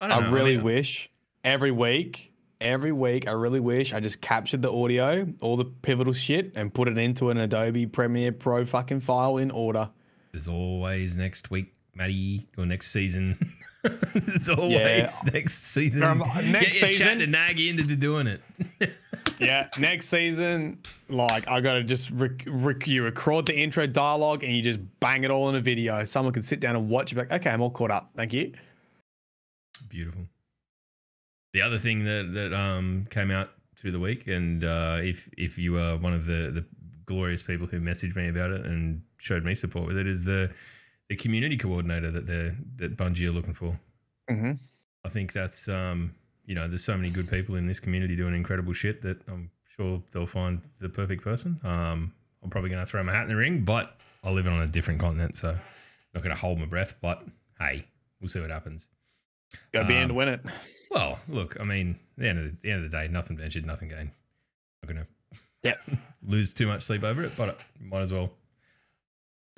[0.00, 1.10] I I, really mean, wish
[1.44, 6.14] every week, every week, I really wish I just captured the audio, all the pivotal
[6.14, 9.90] shit, and put it into an Adobe Premiere Pro fucking file in order.
[10.32, 13.36] There's always next week, Matty, or next season.
[13.84, 16.02] it's always next season.
[16.02, 18.40] Um, Get next your chat to nag you into doing it.
[19.38, 24.54] Yeah, next season, like I gotta just rec- rec- you record the intro dialogue and
[24.54, 26.04] you just bang it all in a video.
[26.04, 27.14] Someone can sit down and watch it.
[27.14, 28.10] Be like, okay, I'm all caught up.
[28.14, 28.52] Thank you.
[29.88, 30.26] Beautiful.
[31.54, 35.56] The other thing that that um came out through the week, and uh, if if
[35.56, 36.64] you are one of the the
[37.06, 40.50] glorious people who messaged me about it and showed me support with it, is the
[41.10, 43.78] the community coordinator that they're that Bungie are looking for.
[44.30, 44.52] Mm-hmm.
[45.04, 46.14] I think that's um
[46.46, 49.50] you know there's so many good people in this community doing incredible shit that I'm
[49.76, 51.60] sure they'll find the perfect person.
[51.64, 54.66] Um, I'm probably gonna throw my hat in the ring, but I live on a
[54.66, 55.58] different continent, so I'm
[56.14, 56.94] not gonna hold my breath.
[57.02, 57.22] But
[57.58, 57.84] hey,
[58.20, 58.86] we'll see what happens.
[59.72, 60.40] Gotta be in to Um, win it.
[60.92, 63.66] Well, look, I mean, the end of the, the end of the day, nothing ventured,
[63.66, 64.10] nothing gained.
[64.82, 65.06] Not gonna
[65.64, 65.78] Yep.
[66.26, 68.30] lose too much sleep over it, but might as well.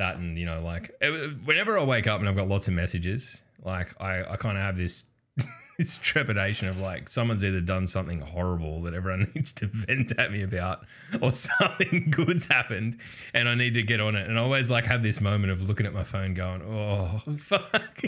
[0.03, 2.75] That and you know, like it- whenever I wake up and I've got lots of
[2.75, 5.05] messages, like I, I kind of have this
[5.79, 10.33] this trepidation of like someone's either done something horrible that everyone needs to vent at
[10.33, 10.85] me about,
[11.21, 12.99] or something good's happened
[13.33, 14.29] and I need to get on it.
[14.29, 18.03] And I always like have this moment of looking at my phone, going, "Oh fuck."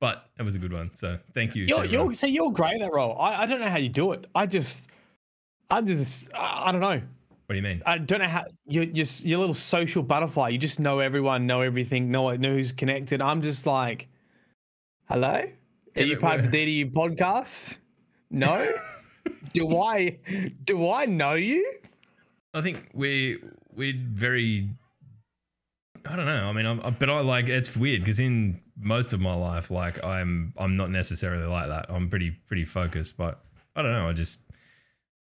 [0.00, 0.90] But that was a good one.
[0.94, 1.64] So thank you.
[1.64, 3.16] You're, you're see, you're great at that role.
[3.18, 4.26] I, I don't know how you do it.
[4.34, 4.88] I just,
[5.70, 7.02] I just, I, I don't know.
[7.48, 7.82] What do you mean?
[7.86, 10.50] I don't know how you're just your little social butterfly.
[10.50, 13.22] You just know everyone, know everything, know know who's connected.
[13.22, 14.06] I'm just like,
[15.08, 15.48] hello, are
[15.96, 17.78] Yeah, you part of the DDU podcast?
[18.30, 18.70] No.
[19.54, 20.18] do I
[20.62, 21.78] do I know you?
[22.52, 23.38] I think we
[23.74, 24.68] we're very.
[26.04, 26.50] I don't know.
[26.50, 30.04] I mean, I'm, but I like it's weird because in most of my life, like
[30.04, 31.86] I'm I'm not necessarily like that.
[31.88, 33.42] I'm pretty pretty focused, but
[33.74, 34.06] I don't know.
[34.06, 34.40] I just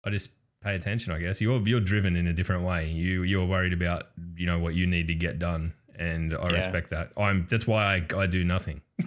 [0.05, 0.31] I just
[0.67, 1.13] pay attention.
[1.13, 2.89] I guess you're you're driven in a different way.
[2.89, 6.57] You you're worried about you know what you need to get done, and I Yeah.
[6.57, 7.11] respect that.
[7.17, 8.81] I'm that's why I I do nothing.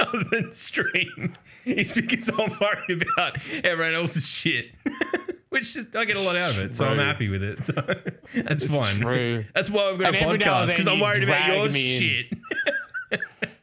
[0.00, 1.34] Other than stream,
[1.64, 4.66] it's because I'm worried about everyone else's shit,
[5.48, 7.64] which is, I get a lot out of it, so I'm happy with it.
[7.64, 7.72] So
[8.42, 9.00] that's fine.
[9.00, 9.44] true.
[9.54, 11.68] That's why I've got And a every now and podcast because I'm worried about your
[11.70, 12.26] shit.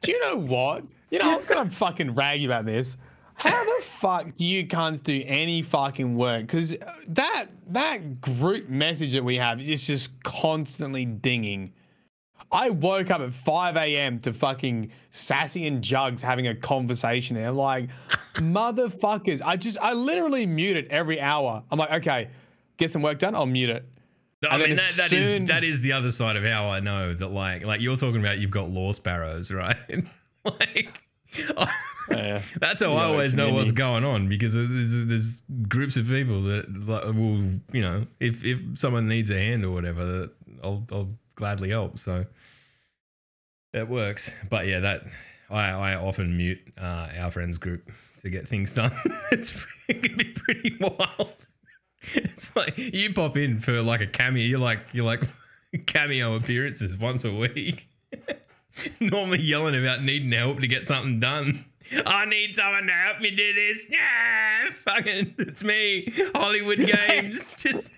[0.01, 0.83] Do you know what?
[1.11, 2.97] You know, I was gonna fucking rag you about this.
[3.35, 6.41] How the fuck do you cunts do any fucking work?
[6.41, 11.73] Because uh, that that group message that we have is just constantly dinging.
[12.51, 14.19] I woke up at 5 a.m.
[14.19, 17.35] to fucking Sassy and Jugs having a conversation.
[17.35, 17.89] And I'm like,
[18.35, 19.41] motherfuckers.
[19.43, 21.63] I just, I literally mute it every hour.
[21.71, 22.29] I'm like, okay,
[22.77, 23.33] get some work done.
[23.33, 23.85] I'll mute it.
[24.49, 25.43] I And mean that, that soon...
[25.43, 28.19] is that is the other side of how I know that like like you're talking
[28.19, 29.77] about you've got lore sparrows, right?
[30.45, 31.01] like
[31.37, 32.41] Yeah.
[32.59, 36.41] that's how You I always know what's going on because there's, there's groups of people
[36.43, 40.29] that like, will you know if if someone needs a hand or whatever,
[40.63, 41.99] I'll I'll gladly help.
[41.99, 42.25] So
[43.73, 44.31] that works.
[44.49, 45.03] But yeah, that
[45.49, 47.89] I I often mute uh, our friends group
[48.21, 48.91] to get things done.
[49.31, 51.35] it's it can be pretty wild.
[52.15, 54.43] It's like you pop in for like a cameo.
[54.43, 55.23] You're like you're like
[55.85, 57.87] cameo appearances once a week.
[58.99, 61.65] Normally yelling about needing help to get something done.
[62.05, 63.87] I need someone to help me do this.
[63.89, 66.79] Yeah, fucking, it's me, Hollywood
[67.09, 67.53] Games.
[67.61, 67.91] Just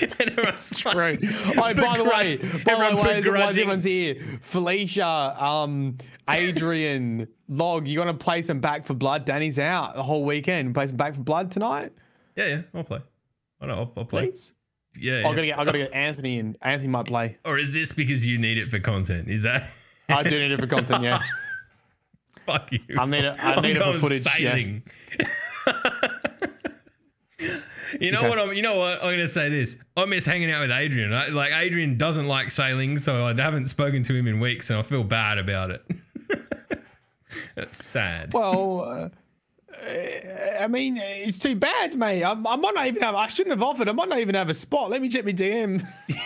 [0.00, 1.18] and everyone's like, Right.
[1.22, 4.16] Oh, by the way, by the way, why begrudging- everyone's here?
[4.40, 5.98] Felicia, um,
[6.28, 9.24] Adrian, Log, you to play some Back 4 Blood?
[9.24, 10.74] Danny's out the whole weekend.
[10.74, 11.92] Play some Back 4 Blood tonight,
[12.36, 13.00] Yeah, yeah, I'll play.
[13.60, 14.30] I know, I'll, I'll play.
[14.30, 14.52] please.
[14.98, 15.12] Yeah.
[15.12, 15.22] I yeah.
[15.22, 15.58] gotta get.
[15.58, 17.36] I gotta get Anthony and Anthony might play.
[17.44, 19.28] Or is this because you need it for content?
[19.28, 19.68] Is that
[20.08, 21.02] I do need it for content.
[21.02, 21.20] Yeah.
[22.46, 22.80] fuck you?
[22.98, 24.32] I need it- I I'm need it for footage, yeah.
[24.52, 24.82] Sailing.
[28.00, 28.28] you know Okay.
[28.28, 28.38] what?
[28.38, 29.02] I'm, you know what?
[29.02, 29.76] I'm gonna say this.
[29.96, 31.12] I miss hanging out with Adrian.
[31.12, 34.78] I, like Adrian doesn't like sailing, so I haven't spoken to him in weeks, and
[34.78, 35.84] I feel bad about it.
[37.54, 38.32] That's sad.
[38.32, 39.08] Well, uh,
[40.60, 42.22] I mean, it's too bad, mate.
[42.24, 43.14] I, I might not even have.
[43.14, 43.88] I shouldn't have offered.
[43.88, 44.90] I might not even have a spot.
[44.90, 45.84] Let me check my DM.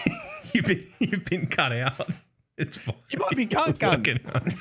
[0.54, 2.10] you've been you've been cut out.
[2.58, 2.96] It's fine.
[3.10, 4.56] You might be cunt, cunt.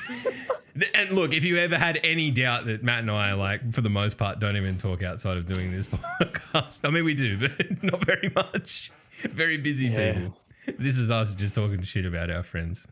[0.93, 3.89] And look, if you ever had any doubt that Matt and I, like, for the
[3.89, 5.87] most part, don't even talk outside of doing this
[6.21, 6.81] podcast.
[6.87, 7.51] I mean, we do, but
[7.83, 8.91] not very much.
[9.23, 10.13] Very busy Yeah.
[10.13, 10.37] people.
[10.77, 12.87] This is us just talking shit about our friends.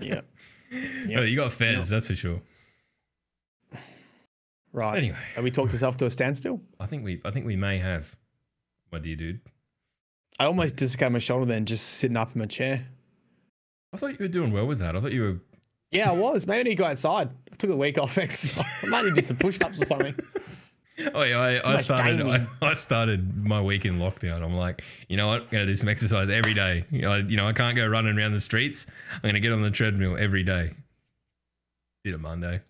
[0.00, 0.22] yeah.
[0.72, 2.40] Oh, you got Fez, that's for sure.
[4.72, 4.96] Right.
[4.96, 5.16] Anyway.
[5.34, 6.60] have we talked ourselves to a standstill?
[6.80, 8.16] I think we, I think we may have,
[8.92, 9.40] my dear dude.
[10.38, 12.86] I almost dislocated my shoulder then, just sitting up in my chair.
[13.92, 14.96] I thought you were doing well with that.
[14.96, 15.36] I thought you were.
[15.90, 16.46] Yeah, I was.
[16.46, 17.30] Maybe I need to go outside.
[17.50, 18.64] I took a week off exercise.
[18.82, 20.14] I might need to do some push-ups or something.
[21.14, 22.20] Oh yeah, I, I started.
[22.22, 22.46] I.
[22.62, 24.42] I started my week in lockdown.
[24.42, 25.42] I'm like, you know what?
[25.42, 26.84] I'm gonna do some exercise every day.
[26.90, 28.86] You know, I, you know, I can't go running around the streets.
[29.14, 30.72] I'm gonna get on the treadmill every day.
[32.04, 32.60] Did it Monday.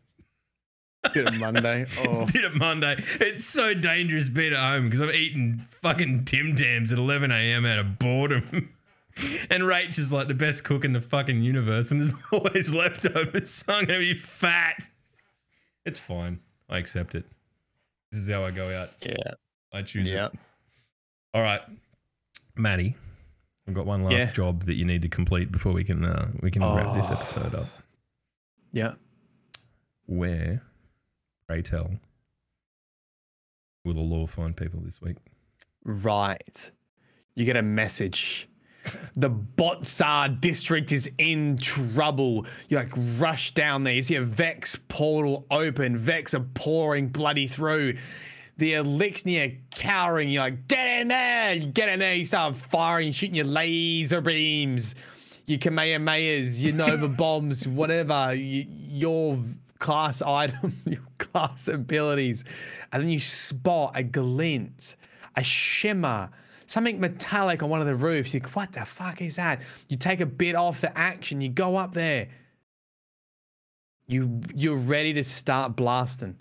[1.14, 1.86] Did it Monday.
[2.06, 3.02] Oh, Did it Monday.
[3.20, 7.64] It's so dangerous being at home because I'm eating fucking Tim Tams at 11 a.m.
[7.64, 8.70] out of boredom.
[9.50, 13.50] And Rach is like the best cook in the fucking universe, and there's always leftovers.
[13.50, 14.88] So I'm gonna be fat.
[15.84, 16.40] It's fine.
[16.68, 17.24] I accept it.
[18.12, 18.90] This is how I go out.
[19.02, 19.16] yeah.
[19.72, 20.26] I choose Yeah.
[20.26, 20.32] it.
[21.34, 21.60] All right,
[22.56, 22.96] Maddie,
[23.66, 24.30] I've got one last Yeah.
[24.32, 27.14] job that you need to complete before we can uh, we can wrap this Oh.
[27.14, 27.68] episode up.
[28.72, 28.94] Yeah.
[30.06, 30.62] Where,
[31.46, 31.90] pray tell,
[33.84, 35.16] will the lore find people this week?
[35.84, 36.70] Right.
[37.34, 38.48] You get a message.
[39.14, 42.46] The Botza district is in trouble.
[42.68, 43.94] You like rush down there.
[43.94, 45.96] You see a Vex portal open.
[45.96, 47.96] Vex are pouring bloody through.
[48.58, 50.28] The Eliksni cowering.
[50.28, 51.54] You're like, get in there.
[51.54, 52.14] You get in there.
[52.14, 54.94] You start firing, shooting your laser beams,
[55.46, 59.38] your Kamehamehas, your Nova bombs, whatever, your
[59.78, 62.44] class item, your class abilities.
[62.92, 64.96] And then you spot a glint,
[65.36, 66.30] a shimmer,
[66.68, 68.32] something metallic on one of the roofs.
[68.32, 69.62] You what the fuck is that?
[69.88, 72.28] You take a bit off the action, you go up there.
[74.06, 76.38] You you're ready to start blasting.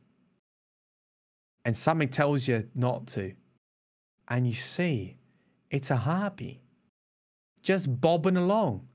[1.66, 3.34] And something tells you not to.
[4.30, 5.18] And you see
[5.72, 6.62] it's a harpy.
[7.62, 8.88] Just bobbing along.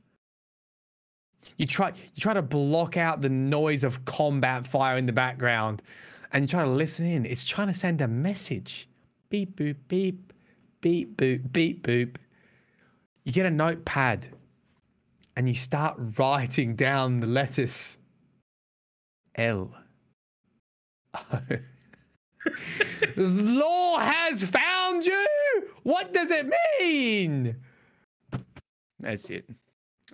[1.57, 5.83] You try you try to block out the noise of combat fire in the background
[6.33, 7.27] and you try to listen in.
[7.27, 8.89] It's trying to send a message.
[9.29, 10.32] Beep boop beep
[10.83, 12.17] beep boop beep boop.
[13.25, 14.27] You get a notepad
[15.37, 17.97] and you start writing down the letters
[19.37, 19.75] L.
[23.17, 25.27] lore has found you.
[25.83, 27.57] What does it mean?
[29.01, 29.45] That's it.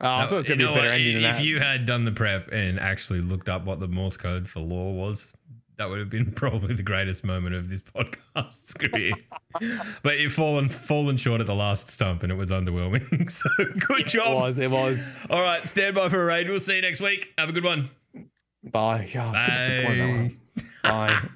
[0.01, 0.95] Oh, I thought it was gonna be a better what?
[0.95, 1.45] ending than If that.
[1.45, 4.95] you had done the prep and actually looked up what the Morse code for lore
[4.95, 5.35] was,
[5.79, 9.13] that would have been probably the greatest moment of this podcast's career.
[10.03, 13.29] but you've fallen fallen short at the last stump, and it was underwhelming.
[13.39, 13.49] So
[13.87, 14.29] good it job.
[14.29, 14.59] It was.
[14.59, 15.17] It was.
[15.31, 16.49] All right, stand by for a raid.
[16.49, 17.33] We'll see you next week.
[17.39, 17.91] Have a good one.
[18.65, 19.01] Bye.
[19.01, 20.41] Bit disappointed in that one.
[20.83, 21.29] Bye.